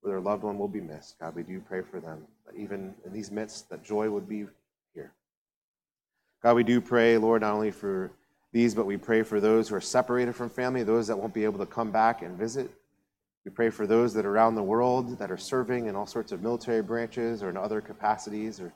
where 0.00 0.10
their 0.12 0.20
loved 0.20 0.42
one 0.42 0.58
will 0.58 0.66
be 0.66 0.80
missed. 0.80 1.20
God, 1.20 1.36
we 1.36 1.44
do 1.44 1.60
pray 1.60 1.82
for 1.82 2.00
them, 2.00 2.26
that 2.44 2.56
even 2.56 2.96
in 3.04 3.12
these 3.12 3.30
midst, 3.30 3.70
that 3.70 3.84
joy 3.84 4.10
would 4.10 4.28
be 4.28 4.44
here. 4.92 5.12
God, 6.42 6.56
we 6.56 6.64
do 6.64 6.80
pray, 6.80 7.16
Lord, 7.16 7.42
not 7.42 7.54
only 7.54 7.70
for 7.70 8.10
these, 8.50 8.74
but 8.74 8.86
we 8.86 8.96
pray 8.96 9.22
for 9.22 9.38
those 9.40 9.68
who 9.68 9.76
are 9.76 9.80
separated 9.80 10.34
from 10.34 10.50
family, 10.50 10.82
those 10.82 11.06
that 11.06 11.16
won't 11.16 11.32
be 11.32 11.44
able 11.44 11.60
to 11.60 11.66
come 11.66 11.92
back 11.92 12.22
and 12.22 12.36
visit. 12.36 12.68
We 13.44 13.52
pray 13.52 13.70
for 13.70 13.86
those 13.86 14.12
that 14.14 14.26
are 14.26 14.30
around 14.32 14.56
the 14.56 14.64
world 14.64 15.16
that 15.20 15.30
are 15.30 15.36
serving 15.36 15.86
in 15.86 15.94
all 15.94 16.06
sorts 16.06 16.32
of 16.32 16.42
military 16.42 16.82
branches 16.82 17.40
or 17.44 17.50
in 17.50 17.56
other 17.56 17.80
capacities, 17.80 18.58
or 18.58 18.72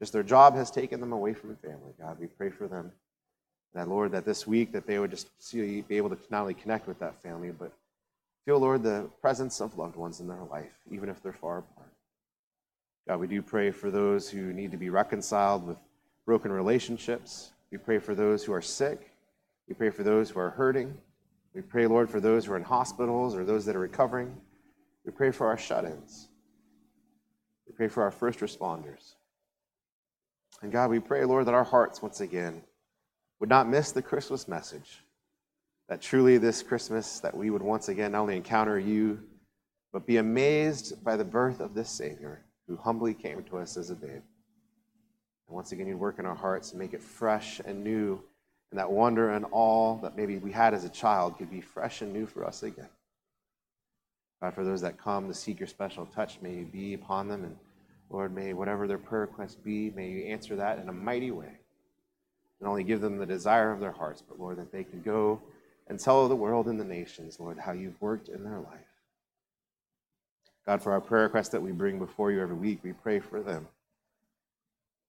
just 0.00 0.12
their 0.12 0.22
job 0.22 0.54
has 0.54 0.70
taken 0.70 1.00
them 1.00 1.12
away 1.12 1.34
from 1.34 1.56
family. 1.56 1.92
God, 1.98 2.18
we 2.18 2.26
pray 2.26 2.50
for 2.50 2.68
them. 2.68 2.92
That, 3.74 3.88
Lord, 3.88 4.12
that 4.12 4.24
this 4.24 4.46
week 4.46 4.72
that 4.72 4.86
they 4.86 4.98
would 4.98 5.10
just 5.10 5.28
see, 5.42 5.80
be 5.82 5.96
able 5.96 6.10
to 6.10 6.18
not 6.30 6.42
only 6.42 6.54
connect 6.54 6.86
with 6.86 6.98
that 7.00 7.20
family, 7.22 7.50
but 7.50 7.72
feel, 8.44 8.58
Lord, 8.58 8.82
the 8.82 9.08
presence 9.20 9.60
of 9.60 9.76
loved 9.78 9.96
ones 9.96 10.20
in 10.20 10.28
their 10.28 10.44
life, 10.50 10.72
even 10.90 11.08
if 11.08 11.22
they're 11.22 11.32
far 11.32 11.58
apart. 11.58 11.92
God, 13.08 13.20
we 13.20 13.26
do 13.26 13.42
pray 13.42 13.70
for 13.70 13.90
those 13.90 14.30
who 14.30 14.52
need 14.52 14.70
to 14.70 14.76
be 14.76 14.90
reconciled 14.90 15.66
with 15.66 15.76
broken 16.24 16.52
relationships. 16.52 17.52
We 17.70 17.78
pray 17.78 17.98
for 17.98 18.14
those 18.14 18.44
who 18.44 18.52
are 18.52 18.62
sick. 18.62 19.10
We 19.68 19.74
pray 19.74 19.90
for 19.90 20.04
those 20.04 20.30
who 20.30 20.40
are 20.40 20.50
hurting. 20.50 20.96
We 21.54 21.62
pray, 21.62 21.86
Lord, 21.86 22.08
for 22.10 22.20
those 22.20 22.44
who 22.44 22.52
are 22.52 22.56
in 22.56 22.62
hospitals 22.62 23.34
or 23.34 23.44
those 23.44 23.64
that 23.66 23.76
are 23.76 23.80
recovering. 23.80 24.34
We 25.04 25.12
pray 25.12 25.30
for 25.30 25.46
our 25.46 25.58
shut 25.58 25.84
ins. 25.84 26.28
We 27.66 27.74
pray 27.74 27.88
for 27.88 28.02
our 28.02 28.10
first 28.10 28.40
responders. 28.40 29.14
And 30.64 30.72
God, 30.72 30.88
we 30.88 30.98
pray, 30.98 31.26
Lord, 31.26 31.44
that 31.46 31.52
our 31.52 31.62
hearts 31.62 32.00
once 32.00 32.22
again 32.22 32.62
would 33.38 33.50
not 33.50 33.68
miss 33.68 33.92
the 33.92 34.00
Christmas 34.00 34.48
message. 34.48 35.02
That 35.90 36.00
truly 36.00 36.38
this 36.38 36.62
Christmas, 36.62 37.20
that 37.20 37.36
we 37.36 37.50
would 37.50 37.60
once 37.60 37.90
again 37.90 38.12
not 38.12 38.22
only 38.22 38.38
encounter 38.38 38.78
you, 38.78 39.20
but 39.92 40.06
be 40.06 40.16
amazed 40.16 41.04
by 41.04 41.16
the 41.16 41.24
birth 41.24 41.60
of 41.60 41.74
this 41.74 41.90
Savior 41.90 42.46
who 42.66 42.78
humbly 42.78 43.12
came 43.12 43.42
to 43.42 43.58
us 43.58 43.76
as 43.76 43.90
a 43.90 43.94
babe. 43.94 44.22
And 45.48 45.54
once 45.54 45.72
again, 45.72 45.86
you'd 45.86 45.98
work 45.98 46.18
in 46.18 46.24
our 46.24 46.34
hearts 46.34 46.70
and 46.70 46.80
make 46.80 46.94
it 46.94 47.02
fresh 47.02 47.60
and 47.62 47.84
new. 47.84 48.22
And 48.70 48.80
that 48.80 48.90
wonder 48.90 49.32
and 49.32 49.44
awe 49.52 50.00
that 50.00 50.16
maybe 50.16 50.38
we 50.38 50.50
had 50.50 50.72
as 50.72 50.84
a 50.84 50.88
child 50.88 51.36
could 51.36 51.50
be 51.50 51.60
fresh 51.60 52.00
and 52.00 52.10
new 52.10 52.24
for 52.24 52.42
us 52.42 52.62
again. 52.62 52.88
God, 54.40 54.54
for 54.54 54.64
those 54.64 54.80
that 54.80 54.96
come 54.96 55.28
to 55.28 55.34
seek 55.34 55.60
your 55.60 55.68
special 55.68 56.06
touch, 56.06 56.38
may 56.40 56.54
you 56.54 56.64
be 56.64 56.94
upon 56.94 57.28
them. 57.28 57.44
And 57.44 57.56
Lord, 58.10 58.34
may 58.34 58.52
whatever 58.52 58.86
their 58.86 58.98
prayer 58.98 59.22
request 59.22 59.62
be, 59.64 59.90
may 59.90 60.08
you 60.08 60.24
answer 60.24 60.56
that 60.56 60.78
in 60.78 60.88
a 60.88 60.92
mighty 60.92 61.30
way. 61.30 61.58
And 62.60 62.68
only 62.68 62.84
give 62.84 63.00
them 63.00 63.18
the 63.18 63.26
desire 63.26 63.72
of 63.72 63.80
their 63.80 63.92
hearts, 63.92 64.22
but 64.26 64.38
Lord, 64.38 64.58
that 64.58 64.72
they 64.72 64.84
can 64.84 65.02
go 65.02 65.40
and 65.88 65.98
tell 65.98 66.28
the 66.28 66.36
world 66.36 66.66
and 66.66 66.78
the 66.78 66.84
nations, 66.84 67.38
Lord, 67.38 67.58
how 67.58 67.72
you've 67.72 68.00
worked 68.00 68.28
in 68.28 68.44
their 68.44 68.60
life. 68.60 68.86
God, 70.64 70.82
for 70.82 70.92
our 70.92 71.00
prayer 71.00 71.24
requests 71.24 71.50
that 71.50 71.60
we 71.60 71.72
bring 71.72 71.98
before 71.98 72.32
you 72.32 72.40
every 72.40 72.56
week, 72.56 72.78
we 72.82 72.92
pray 72.92 73.20
for 73.20 73.42
them. 73.42 73.68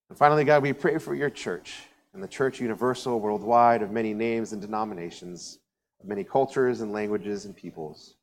And 0.10 0.18
finally, 0.18 0.44
God, 0.44 0.64
we 0.64 0.74
pray 0.74 0.98
for 0.98 1.16
your 1.16 1.30
church 1.30 1.84
and 2.14 2.22
the 2.22 2.28
church 2.28 2.60
universal, 2.60 3.20
worldwide, 3.20 3.82
of 3.82 3.92
many 3.92 4.14
names 4.14 4.54
and 4.54 4.62
denominations, 4.62 5.60
of 6.02 6.08
many 6.08 6.24
cultures 6.24 6.82
and 6.82 6.92
languages 6.92 7.46
and 7.46 7.56
peoples. 7.56 8.16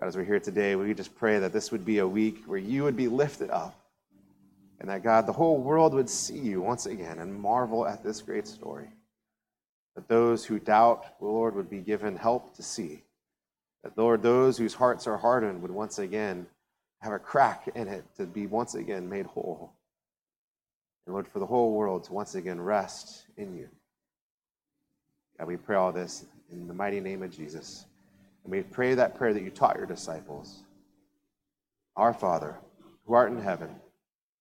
God, 0.00 0.06
as 0.06 0.16
we're 0.16 0.24
here 0.24 0.40
today, 0.40 0.76
we 0.76 0.94
just 0.94 1.14
pray 1.14 1.38
that 1.40 1.52
this 1.52 1.70
would 1.70 1.84
be 1.84 1.98
a 1.98 2.08
week 2.08 2.44
where 2.46 2.58
you 2.58 2.84
would 2.84 2.96
be 2.96 3.06
lifted 3.06 3.50
up 3.50 3.78
and 4.80 4.88
that, 4.88 5.02
God, 5.02 5.26
the 5.26 5.32
whole 5.32 5.58
world 5.58 5.92
would 5.92 6.08
see 6.08 6.38
you 6.38 6.62
once 6.62 6.86
again 6.86 7.18
and 7.18 7.34
marvel 7.34 7.86
at 7.86 8.02
this 8.02 8.22
great 8.22 8.48
story. 8.48 8.88
That 9.94 10.08
those 10.08 10.46
who 10.46 10.58
doubt, 10.58 11.04
Lord, 11.20 11.54
would 11.54 11.68
be 11.68 11.80
given 11.80 12.16
help 12.16 12.56
to 12.56 12.62
see. 12.62 13.02
That, 13.84 13.98
Lord, 13.98 14.22
those 14.22 14.56
whose 14.56 14.72
hearts 14.72 15.06
are 15.06 15.18
hardened 15.18 15.60
would 15.60 15.70
once 15.70 15.98
again 15.98 16.46
have 17.00 17.12
a 17.12 17.18
crack 17.18 17.68
in 17.74 17.86
it 17.86 18.04
to 18.16 18.24
be 18.24 18.46
once 18.46 18.74
again 18.74 19.10
made 19.10 19.26
whole. 19.26 19.74
And 21.04 21.12
Lord, 21.12 21.28
for 21.28 21.40
the 21.40 21.46
whole 21.46 21.74
world 21.74 22.04
to 22.04 22.14
once 22.14 22.34
again 22.34 22.58
rest 22.58 23.26
in 23.36 23.54
you. 23.54 23.68
God, 25.38 25.46
we 25.46 25.58
pray 25.58 25.76
all 25.76 25.92
this 25.92 26.24
in 26.50 26.68
the 26.68 26.74
mighty 26.74 27.00
name 27.00 27.22
of 27.22 27.30
Jesus. 27.30 27.84
And 28.44 28.52
we 28.52 28.62
pray 28.62 28.94
that 28.94 29.16
prayer 29.16 29.34
that 29.34 29.42
you 29.42 29.50
taught 29.50 29.76
your 29.76 29.86
disciples 29.86 30.62
Our 31.96 32.14
Father, 32.14 32.56
who 33.04 33.14
art 33.14 33.32
in 33.32 33.40
heaven, 33.40 33.74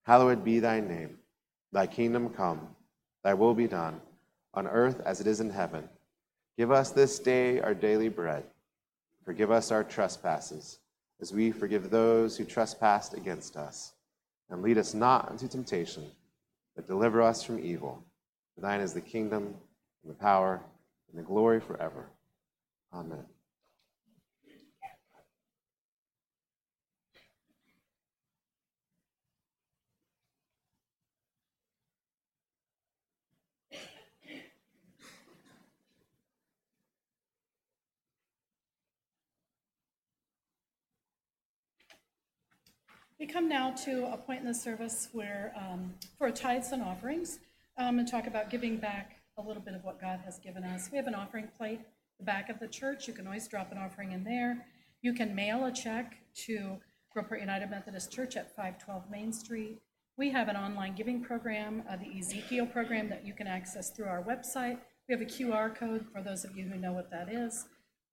hallowed 0.03 0.43
be 0.43 0.59
thy 0.59 0.79
name. 0.79 1.17
Thy 1.71 1.87
kingdom 1.87 2.29
come, 2.29 2.75
thy 3.23 3.33
will 3.33 3.53
be 3.53 3.67
done, 3.67 4.01
on 4.53 4.67
earth 4.67 5.01
as 5.05 5.19
it 5.21 5.27
is 5.27 5.39
in 5.39 5.49
heaven. 5.49 5.87
Give 6.57 6.71
us 6.71 6.91
this 6.91 7.19
day 7.19 7.59
our 7.59 7.73
daily 7.73 8.09
bread. 8.09 8.43
Forgive 9.23 9.51
us 9.51 9.71
our 9.71 9.83
trespasses, 9.83 10.79
as 11.21 11.31
we 11.31 11.51
forgive 11.51 11.89
those 11.89 12.35
who 12.35 12.45
trespass 12.45 13.13
against 13.13 13.55
us. 13.55 13.93
And 14.49 14.63
lead 14.63 14.77
us 14.79 14.95
not 14.95 15.29
into 15.29 15.47
temptation, 15.47 16.05
but 16.75 16.87
deliver 16.87 17.21
us 17.21 17.43
from 17.43 17.59
evil. 17.59 18.03
For 18.55 18.61
thine 18.61 18.81
is 18.81 18.93
the 18.93 19.01
kingdom, 19.01 19.53
and 20.03 20.11
the 20.11 20.15
power, 20.15 20.61
and 21.09 21.19
the 21.19 21.23
glory 21.23 21.59
forever. 21.59 22.09
Amen. 22.93 23.25
We 43.19 43.27
come 43.27 43.49
now 43.49 43.71
to 43.83 44.05
a 44.13 44.17
point 44.17 44.39
in 44.39 44.45
the 44.45 44.53
service 44.53 45.09
where, 45.11 45.53
um, 45.57 45.93
for 46.17 46.31
tithes 46.31 46.71
and 46.71 46.81
offerings, 46.81 47.39
um, 47.77 47.99
and 47.99 48.07
talk 48.07 48.27
about 48.27 48.49
giving 48.49 48.77
back 48.77 49.17
a 49.37 49.41
little 49.41 49.61
bit 49.61 49.73
of 49.73 49.83
what 49.83 49.99
God 49.99 50.21
has 50.23 50.39
given 50.39 50.63
us. 50.63 50.89
We 50.89 50.97
have 50.97 51.07
an 51.07 51.15
offering 51.15 51.49
plate, 51.57 51.81
the 52.17 52.23
back 52.23 52.49
of 52.49 52.59
the 52.59 52.67
church. 52.67 53.09
You 53.09 53.13
can 53.13 53.27
always 53.27 53.45
drop 53.49 53.73
an 53.73 53.77
offering 53.77 54.13
in 54.13 54.23
there. 54.23 54.65
You 55.01 55.11
can 55.11 55.35
mail 55.35 55.65
a 55.65 55.71
check 55.71 56.15
to 56.45 56.77
Groveport 57.13 57.41
United 57.41 57.69
Methodist 57.69 58.09
Church 58.09 58.37
at 58.37 58.55
512 58.55 59.11
Main 59.11 59.33
Street. 59.33 59.81
We 60.15 60.29
have 60.29 60.47
an 60.47 60.55
online 60.55 60.95
giving 60.95 61.21
program, 61.21 61.83
uh, 61.89 61.97
the 61.97 62.17
Ezekiel 62.19 62.67
program, 62.67 63.09
that 63.09 63.25
you 63.25 63.33
can 63.33 63.47
access 63.47 63.89
through 63.89 64.07
our 64.07 64.23
website. 64.23 64.77
We 65.09 65.13
have 65.13 65.21
a 65.21 65.25
QR 65.25 65.75
code 65.75 66.05
for 66.13 66.21
those 66.21 66.45
of 66.45 66.55
you 66.55 66.69
who 66.69 66.77
know 66.77 66.93
what 66.93 67.11
that 67.11 67.27
is. 67.27 67.65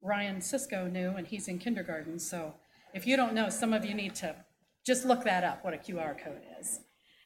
Ryan 0.03 0.40
Cisco 0.40 0.88
knew, 0.88 1.11
and 1.11 1.29
he's 1.29 1.47
in 1.47 1.61
kindergarten, 1.61 2.19
so 2.19 2.55
if 2.92 3.07
you 3.07 3.16
don't 3.16 3.35
know, 3.35 3.51
some 3.51 3.73
of 3.73 3.85
you 3.85 3.95
need 3.95 4.14
to 4.16 4.35
just 4.87 5.05
look 5.05 5.25
that 5.25 5.42
up, 5.42 5.64
what 5.64 5.75
a 5.75 5.79
QR 5.79 6.16
code 6.16 6.40
is. 6.61 6.81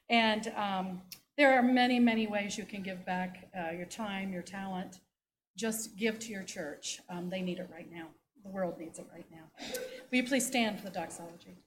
And 0.09 0.51
um, 0.57 1.01
there 1.37 1.57
are 1.57 1.61
many, 1.61 1.99
many 1.99 2.27
ways 2.27 2.57
you 2.57 2.65
can 2.65 2.81
give 2.81 3.05
back 3.05 3.49
uh, 3.57 3.71
your 3.71 3.85
time, 3.85 4.33
your 4.33 4.41
talent. 4.41 4.99
Just 5.55 5.95
give 5.95 6.17
to 6.19 6.31
your 6.31 6.43
church. 6.43 6.99
Um, 7.07 7.29
they 7.29 7.41
need 7.41 7.59
it 7.59 7.69
right 7.71 7.89
now. 7.91 8.07
The 8.43 8.49
world 8.49 8.79
needs 8.79 8.97
it 8.97 9.05
right 9.13 9.27
now. 9.31 9.43
Will 10.11 10.17
you 10.17 10.23
please 10.23 10.45
stand 10.45 10.79
for 10.79 10.85
the 10.85 10.91
doxology? 10.91 11.57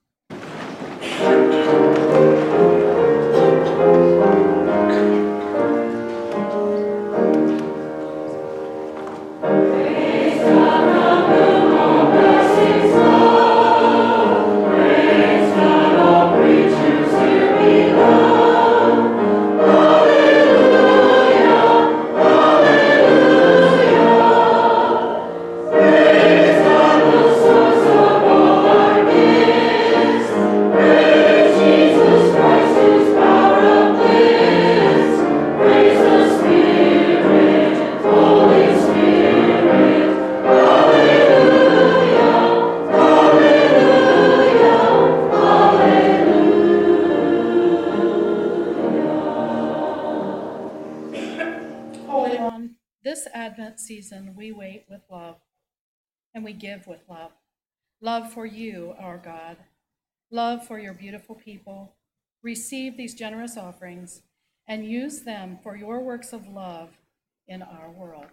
For 60.66 60.78
your 60.78 60.94
beautiful 60.94 61.34
people. 61.34 61.94
Receive 62.42 62.96
these 62.96 63.14
generous 63.14 63.56
offerings 63.56 64.22
and 64.66 64.86
use 64.86 65.20
them 65.20 65.58
for 65.62 65.76
your 65.76 66.00
works 66.00 66.32
of 66.32 66.48
love 66.48 66.98
in 67.46 67.62
our 67.62 67.90
world. 67.90 68.26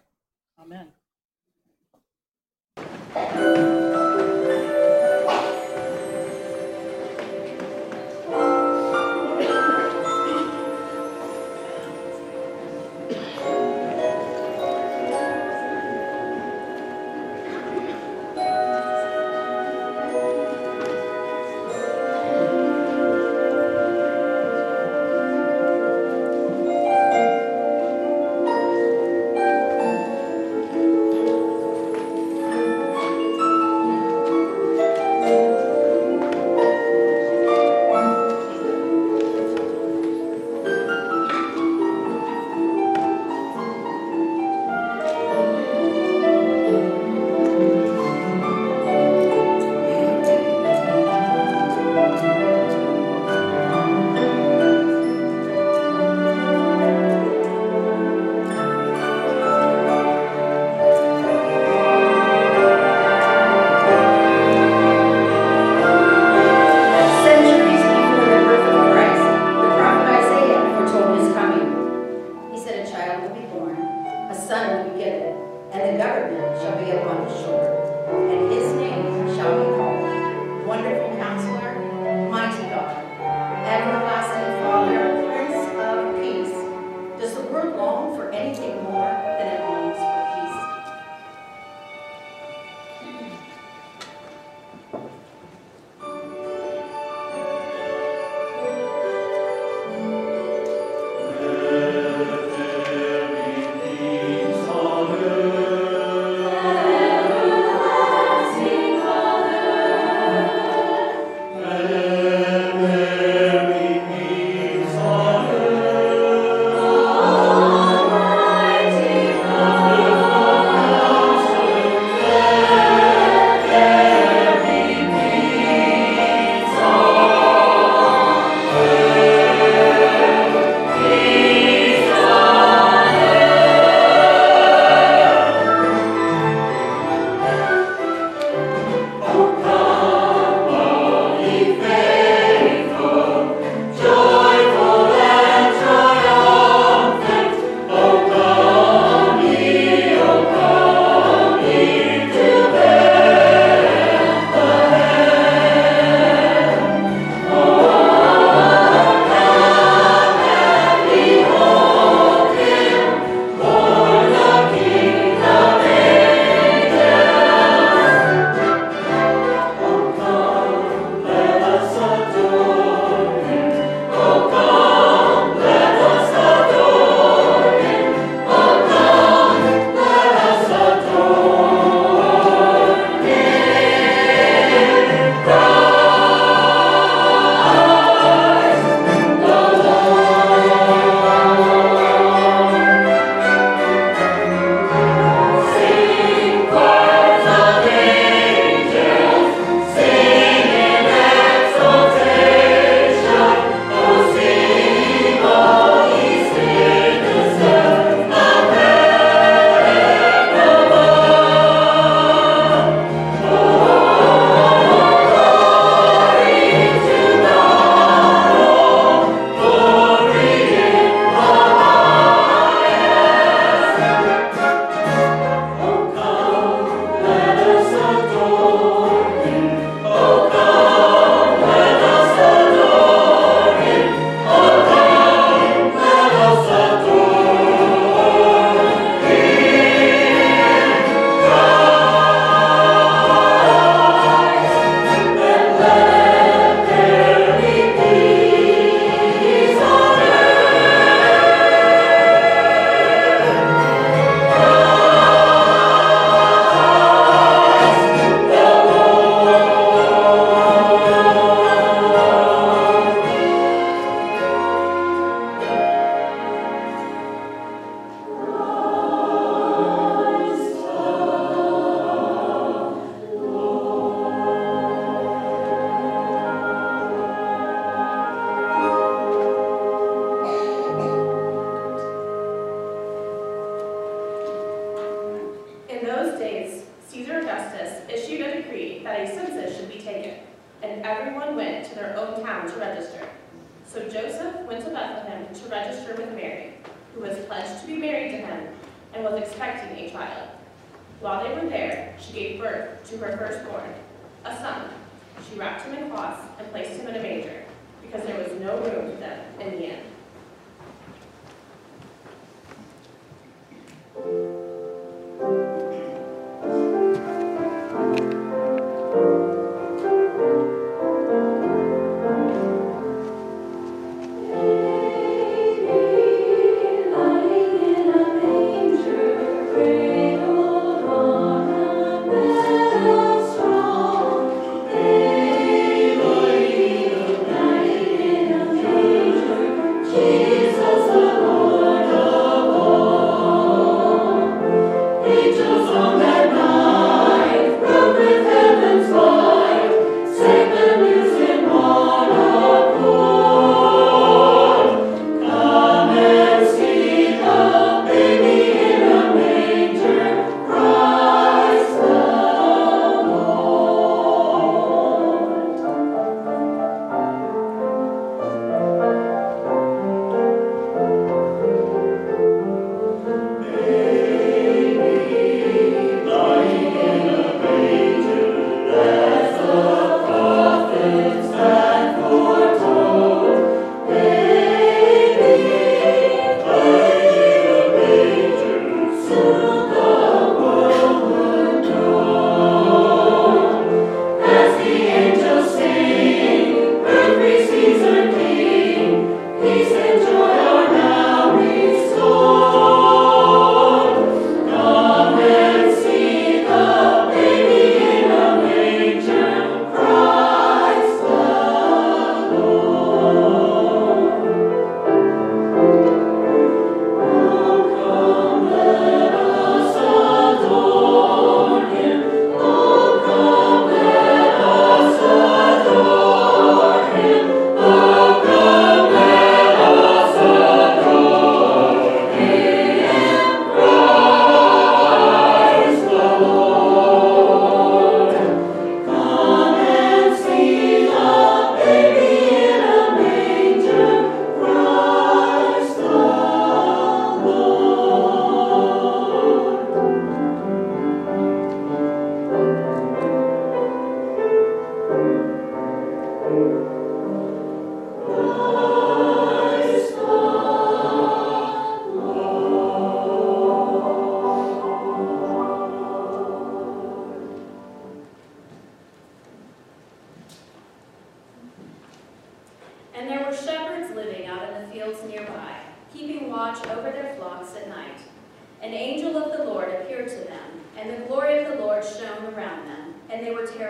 Amen. 0.60 0.88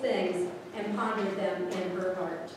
things 0.00 0.50
and 0.76 0.96
pondered 0.96 1.36
them 1.36 1.68
in 1.68 1.90
her 1.96 2.14
heart. 2.14 2.50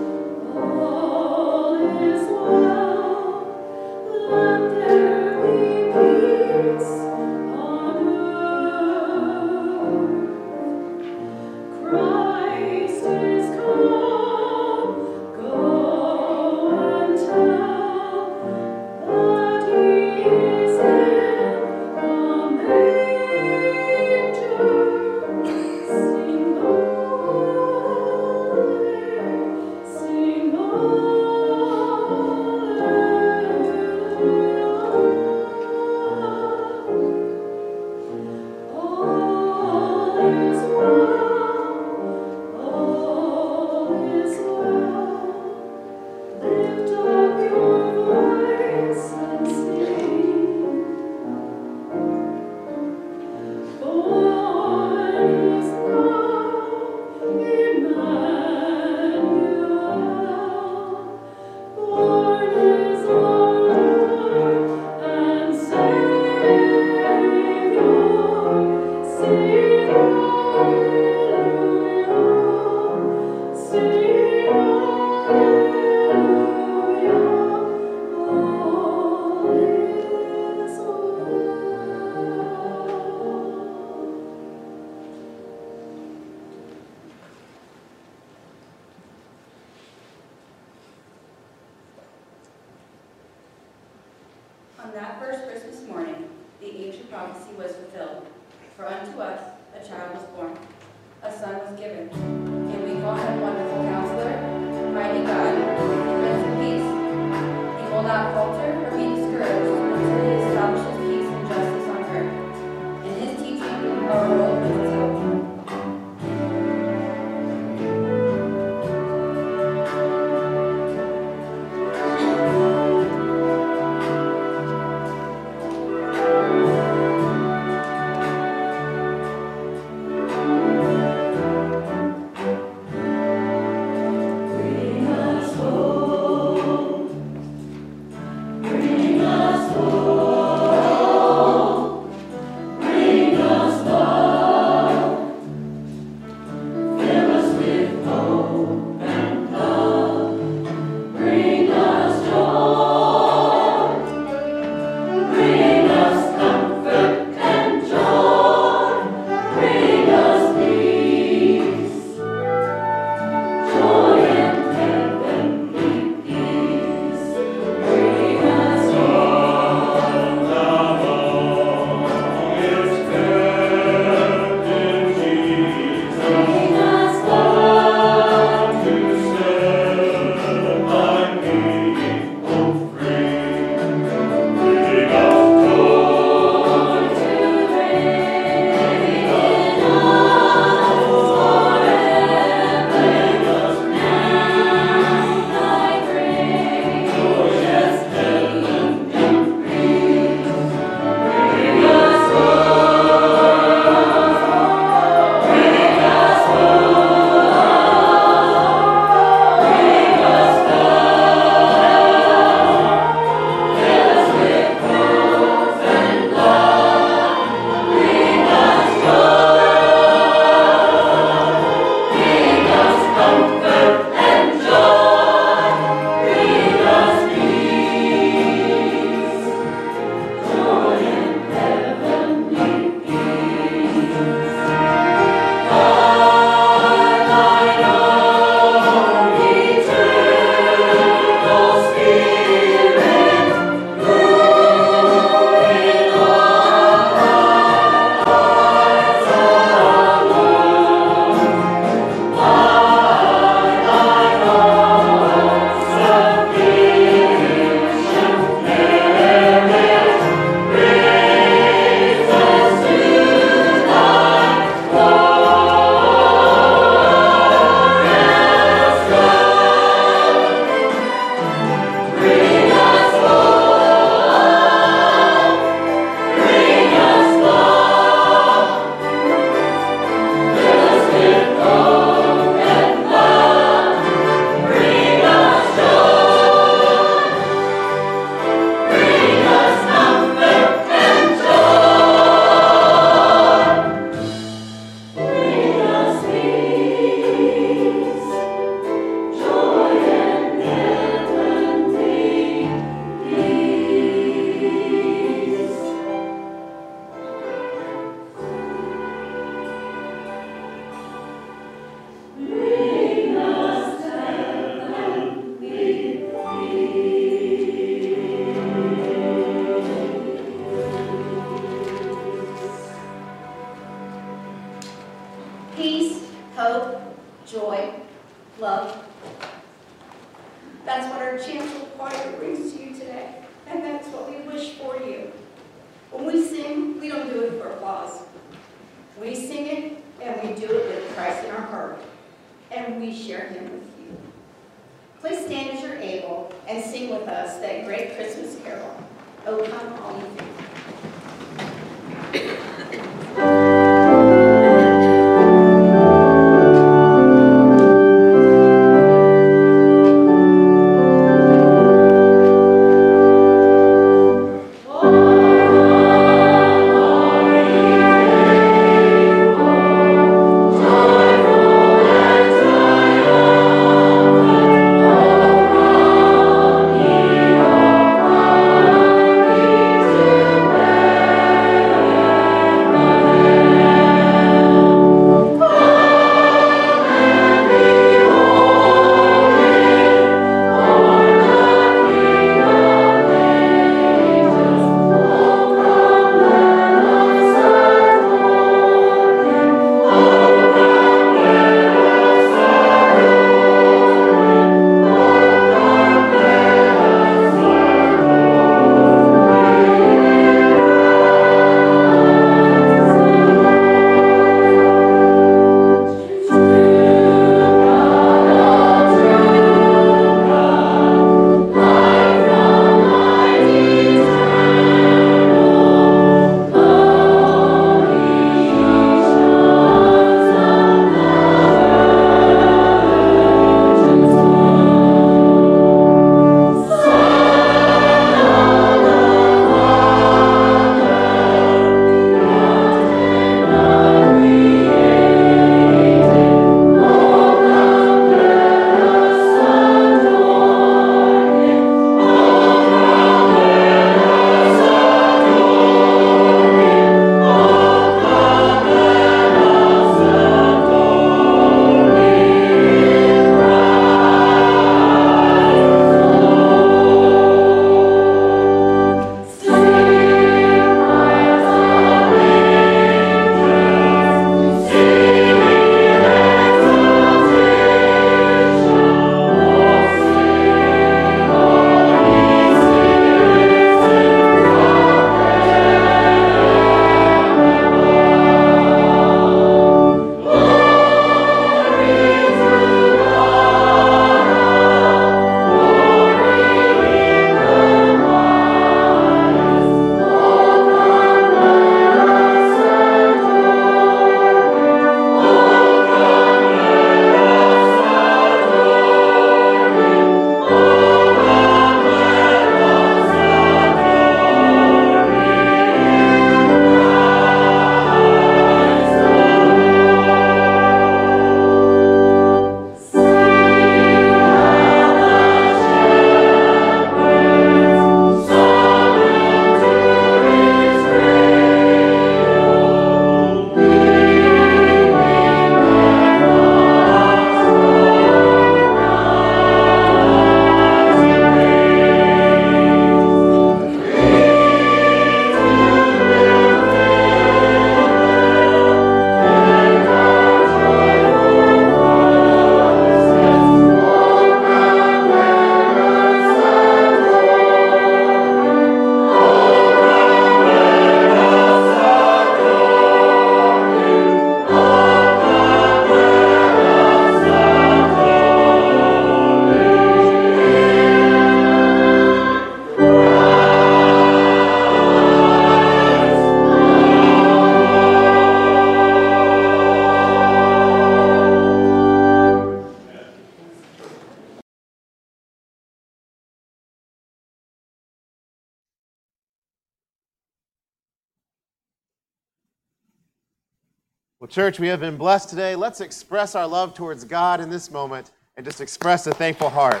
Well, 594.40 594.46
church, 594.46 594.78
we 594.78 594.86
have 594.86 595.00
been 595.00 595.16
blessed 595.16 595.48
today. 595.48 595.74
Let's 595.74 596.00
express 596.00 596.54
our 596.54 596.68
love 596.68 596.94
towards 596.94 597.24
God 597.24 597.60
in 597.60 597.70
this 597.70 597.90
moment 597.90 598.30
and 598.56 598.64
just 598.64 598.80
express 598.80 599.26
a 599.26 599.34
thankful 599.34 599.68
heart. 599.68 600.00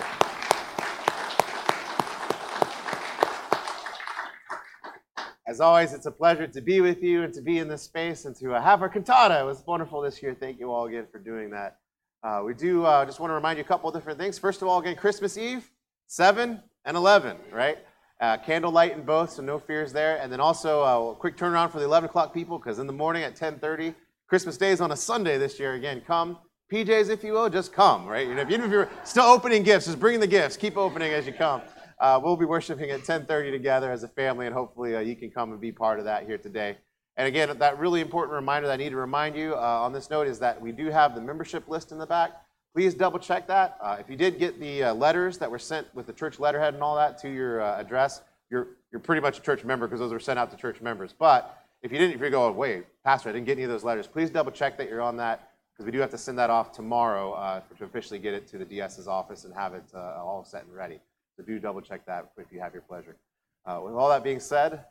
As 5.48 5.60
always, 5.60 5.92
it's 5.92 6.06
a 6.06 6.12
pleasure 6.12 6.46
to 6.46 6.60
be 6.60 6.80
with 6.80 7.02
you 7.02 7.24
and 7.24 7.34
to 7.34 7.42
be 7.42 7.58
in 7.58 7.66
this 7.66 7.82
space 7.82 8.26
and 8.26 8.36
to 8.36 8.54
uh, 8.54 8.62
have 8.62 8.80
our 8.80 8.88
cantata. 8.88 9.40
It 9.40 9.44
was 9.44 9.64
wonderful 9.66 10.00
this 10.02 10.22
year. 10.22 10.36
Thank 10.38 10.60
you 10.60 10.70
all 10.70 10.86
again 10.86 11.08
for 11.10 11.18
doing 11.18 11.50
that. 11.50 11.78
Uh, 12.22 12.42
we 12.44 12.54
do 12.54 12.84
uh, 12.84 13.04
just 13.04 13.18
want 13.18 13.30
to 13.32 13.34
remind 13.34 13.58
you 13.58 13.64
a 13.64 13.66
couple 13.66 13.88
of 13.88 13.94
different 13.96 14.20
things. 14.20 14.38
First 14.38 14.62
of 14.62 14.68
all, 14.68 14.78
again, 14.78 14.94
Christmas 14.94 15.36
Eve, 15.36 15.68
7 16.06 16.62
and 16.84 16.96
11, 16.96 17.38
right? 17.52 17.78
Uh, 18.20 18.36
candlelight 18.36 18.92
in 18.92 19.02
both, 19.02 19.32
so 19.32 19.42
no 19.42 19.58
fears 19.58 19.92
there. 19.92 20.16
And 20.20 20.30
then 20.30 20.38
also 20.38 20.84
uh, 20.84 21.10
a 21.10 21.14
quick 21.16 21.36
turnaround 21.36 21.72
for 21.72 21.80
the 21.80 21.86
11 21.86 22.08
o'clock 22.08 22.32
people, 22.32 22.56
because 22.58 22.78
in 22.78 22.86
the 22.86 22.92
morning 22.92 23.24
at 23.24 23.34
10:30, 23.34 23.96
Christmas 24.28 24.58
Day 24.58 24.72
is 24.72 24.82
on 24.82 24.92
a 24.92 24.96
Sunday 24.96 25.38
this 25.38 25.58
year. 25.58 25.72
Again, 25.72 26.02
come 26.06 26.36
PJs 26.70 27.08
if 27.08 27.24
you 27.24 27.32
will, 27.32 27.48
just 27.48 27.72
come, 27.72 28.06
right? 28.06 28.28
You 28.28 28.34
know, 28.34 28.42
even 28.42 28.62
if 28.62 28.70
you're 28.70 28.90
still 29.02 29.24
opening 29.24 29.62
gifts, 29.62 29.86
just 29.86 29.98
bring 29.98 30.20
the 30.20 30.26
gifts. 30.26 30.54
Keep 30.58 30.76
opening 30.76 31.12
as 31.12 31.26
you 31.26 31.32
come. 31.32 31.62
Uh, 31.98 32.20
we'll 32.22 32.36
be 32.36 32.44
worshiping 32.44 32.90
at 32.90 33.04
10:30 33.04 33.50
together 33.50 33.90
as 33.90 34.02
a 34.02 34.08
family, 34.08 34.44
and 34.44 34.54
hopefully 34.54 34.94
uh, 34.94 35.00
you 35.00 35.16
can 35.16 35.30
come 35.30 35.50
and 35.52 35.60
be 35.62 35.72
part 35.72 35.98
of 35.98 36.04
that 36.04 36.26
here 36.26 36.36
today. 36.36 36.76
And 37.16 37.26
again, 37.26 37.58
that 37.58 37.78
really 37.78 38.02
important 38.02 38.34
reminder 38.34 38.68
that 38.68 38.74
I 38.74 38.76
need 38.76 38.90
to 38.90 38.96
remind 38.96 39.34
you 39.34 39.54
uh, 39.54 39.60
on 39.60 39.94
this 39.94 40.10
note 40.10 40.26
is 40.26 40.38
that 40.40 40.60
we 40.60 40.72
do 40.72 40.90
have 40.90 41.14
the 41.14 41.22
membership 41.22 41.66
list 41.66 41.90
in 41.90 41.96
the 41.96 42.06
back. 42.06 42.32
Please 42.74 42.92
double 42.92 43.18
check 43.18 43.46
that. 43.46 43.78
Uh, 43.80 43.96
if 43.98 44.10
you 44.10 44.16
did 44.16 44.38
get 44.38 44.60
the 44.60 44.84
uh, 44.84 44.94
letters 44.94 45.38
that 45.38 45.50
were 45.50 45.58
sent 45.58 45.86
with 45.94 46.06
the 46.06 46.12
church 46.12 46.38
letterhead 46.38 46.74
and 46.74 46.82
all 46.82 46.96
that 46.96 47.16
to 47.22 47.32
your 47.32 47.62
uh, 47.62 47.80
address, 47.80 48.20
you're, 48.50 48.68
you're 48.92 49.00
pretty 49.00 49.22
much 49.22 49.38
a 49.38 49.42
church 49.42 49.64
member 49.64 49.86
because 49.86 50.00
those 50.00 50.12
were 50.12 50.20
sent 50.20 50.38
out 50.38 50.50
to 50.50 50.56
church 50.58 50.82
members. 50.82 51.14
But 51.18 51.57
if 51.82 51.92
you 51.92 51.98
didn't, 51.98 52.14
if 52.14 52.20
you're 52.20 52.30
going, 52.30 52.56
wait, 52.56 52.86
Pastor, 53.04 53.28
I 53.28 53.32
didn't 53.32 53.46
get 53.46 53.52
any 53.52 53.62
of 53.62 53.70
those 53.70 53.84
letters, 53.84 54.06
please 54.06 54.30
double 54.30 54.50
check 54.50 54.76
that 54.78 54.88
you're 54.88 55.00
on 55.00 55.16
that 55.18 55.50
because 55.72 55.86
we 55.86 55.92
do 55.92 56.00
have 56.00 56.10
to 56.10 56.18
send 56.18 56.38
that 56.38 56.50
off 56.50 56.72
tomorrow 56.72 57.32
uh, 57.34 57.60
to 57.78 57.84
officially 57.84 58.18
get 58.18 58.34
it 58.34 58.48
to 58.48 58.58
the 58.58 58.64
DS's 58.64 59.06
office 59.06 59.44
and 59.44 59.54
have 59.54 59.74
it 59.74 59.84
uh, 59.94 60.22
all 60.24 60.44
set 60.44 60.64
and 60.64 60.74
ready. 60.74 60.98
So 61.36 61.44
do 61.44 61.60
double 61.60 61.80
check 61.80 62.04
that 62.06 62.32
if 62.36 62.50
you 62.50 62.58
have 62.58 62.72
your 62.72 62.82
pleasure. 62.82 63.16
Uh, 63.64 63.80
with 63.84 63.94
all 63.94 64.08
that 64.08 64.24
being 64.24 64.40
said, 64.40 64.84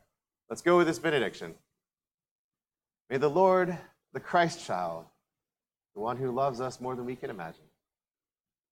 let's 0.49 0.61
go 0.61 0.77
with 0.77 0.87
this 0.87 0.97
benediction. 0.97 1.55
May 3.09 3.17
the 3.17 3.29
Lord, 3.29 3.77
the 4.13 4.19
Christ 4.19 4.65
child, 4.65 5.05
the 5.93 5.99
one 5.99 6.15
who 6.15 6.31
loves 6.31 6.61
us 6.61 6.79
more 6.79 6.95
than 6.95 7.05
we 7.05 7.15
can 7.17 7.29
imagine, 7.29 7.63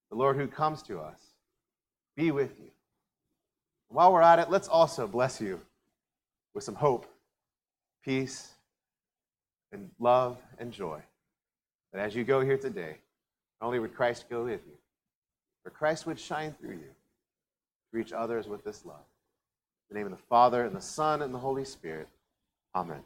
the 0.10 0.16
Lord 0.16 0.38
who 0.38 0.48
comes 0.48 0.82
to 0.84 1.00
us, 1.00 1.20
be 2.16 2.32
with 2.32 2.52
you. 2.60 2.70
While 3.90 4.14
we're 4.14 4.22
at 4.22 4.40
it, 4.40 4.50
let's 4.50 4.68
also 4.68 5.06
bless 5.06 5.42
you 5.42 5.60
with 6.54 6.64
some 6.64 6.76
hope, 6.76 7.08
peace, 8.06 8.54
and 9.72 9.90
love 10.00 10.38
and 10.60 10.72
joy. 10.72 11.02
That 11.92 12.02
as 12.02 12.16
you 12.16 12.24
go 12.24 12.42
here 12.42 12.58
today, 12.58 12.98
only 13.62 13.80
would 13.80 13.96
Christ 13.96 14.30
go 14.30 14.46
with 14.46 14.62
you, 14.66 14.78
but 15.64 15.74
Christ 15.74 16.06
would 16.06 16.20
shine 16.20 16.54
through 16.54 16.76
you 16.76 16.78
to 16.78 17.98
reach 17.98 18.14
others 18.14 18.48
with 18.48 18.64
this 18.64 18.86
love. 18.86 19.04
In 19.90 19.96
the 19.96 20.00
name 20.00 20.12
of 20.12 20.18
the 20.18 20.26
Father, 20.30 20.64
and 20.64 20.76
the 20.76 20.82
Son, 20.82 21.22
and 21.22 21.34
the 21.34 21.40
Holy 21.40 21.66
Spirit. 21.66 22.08
Amen. 22.76 23.02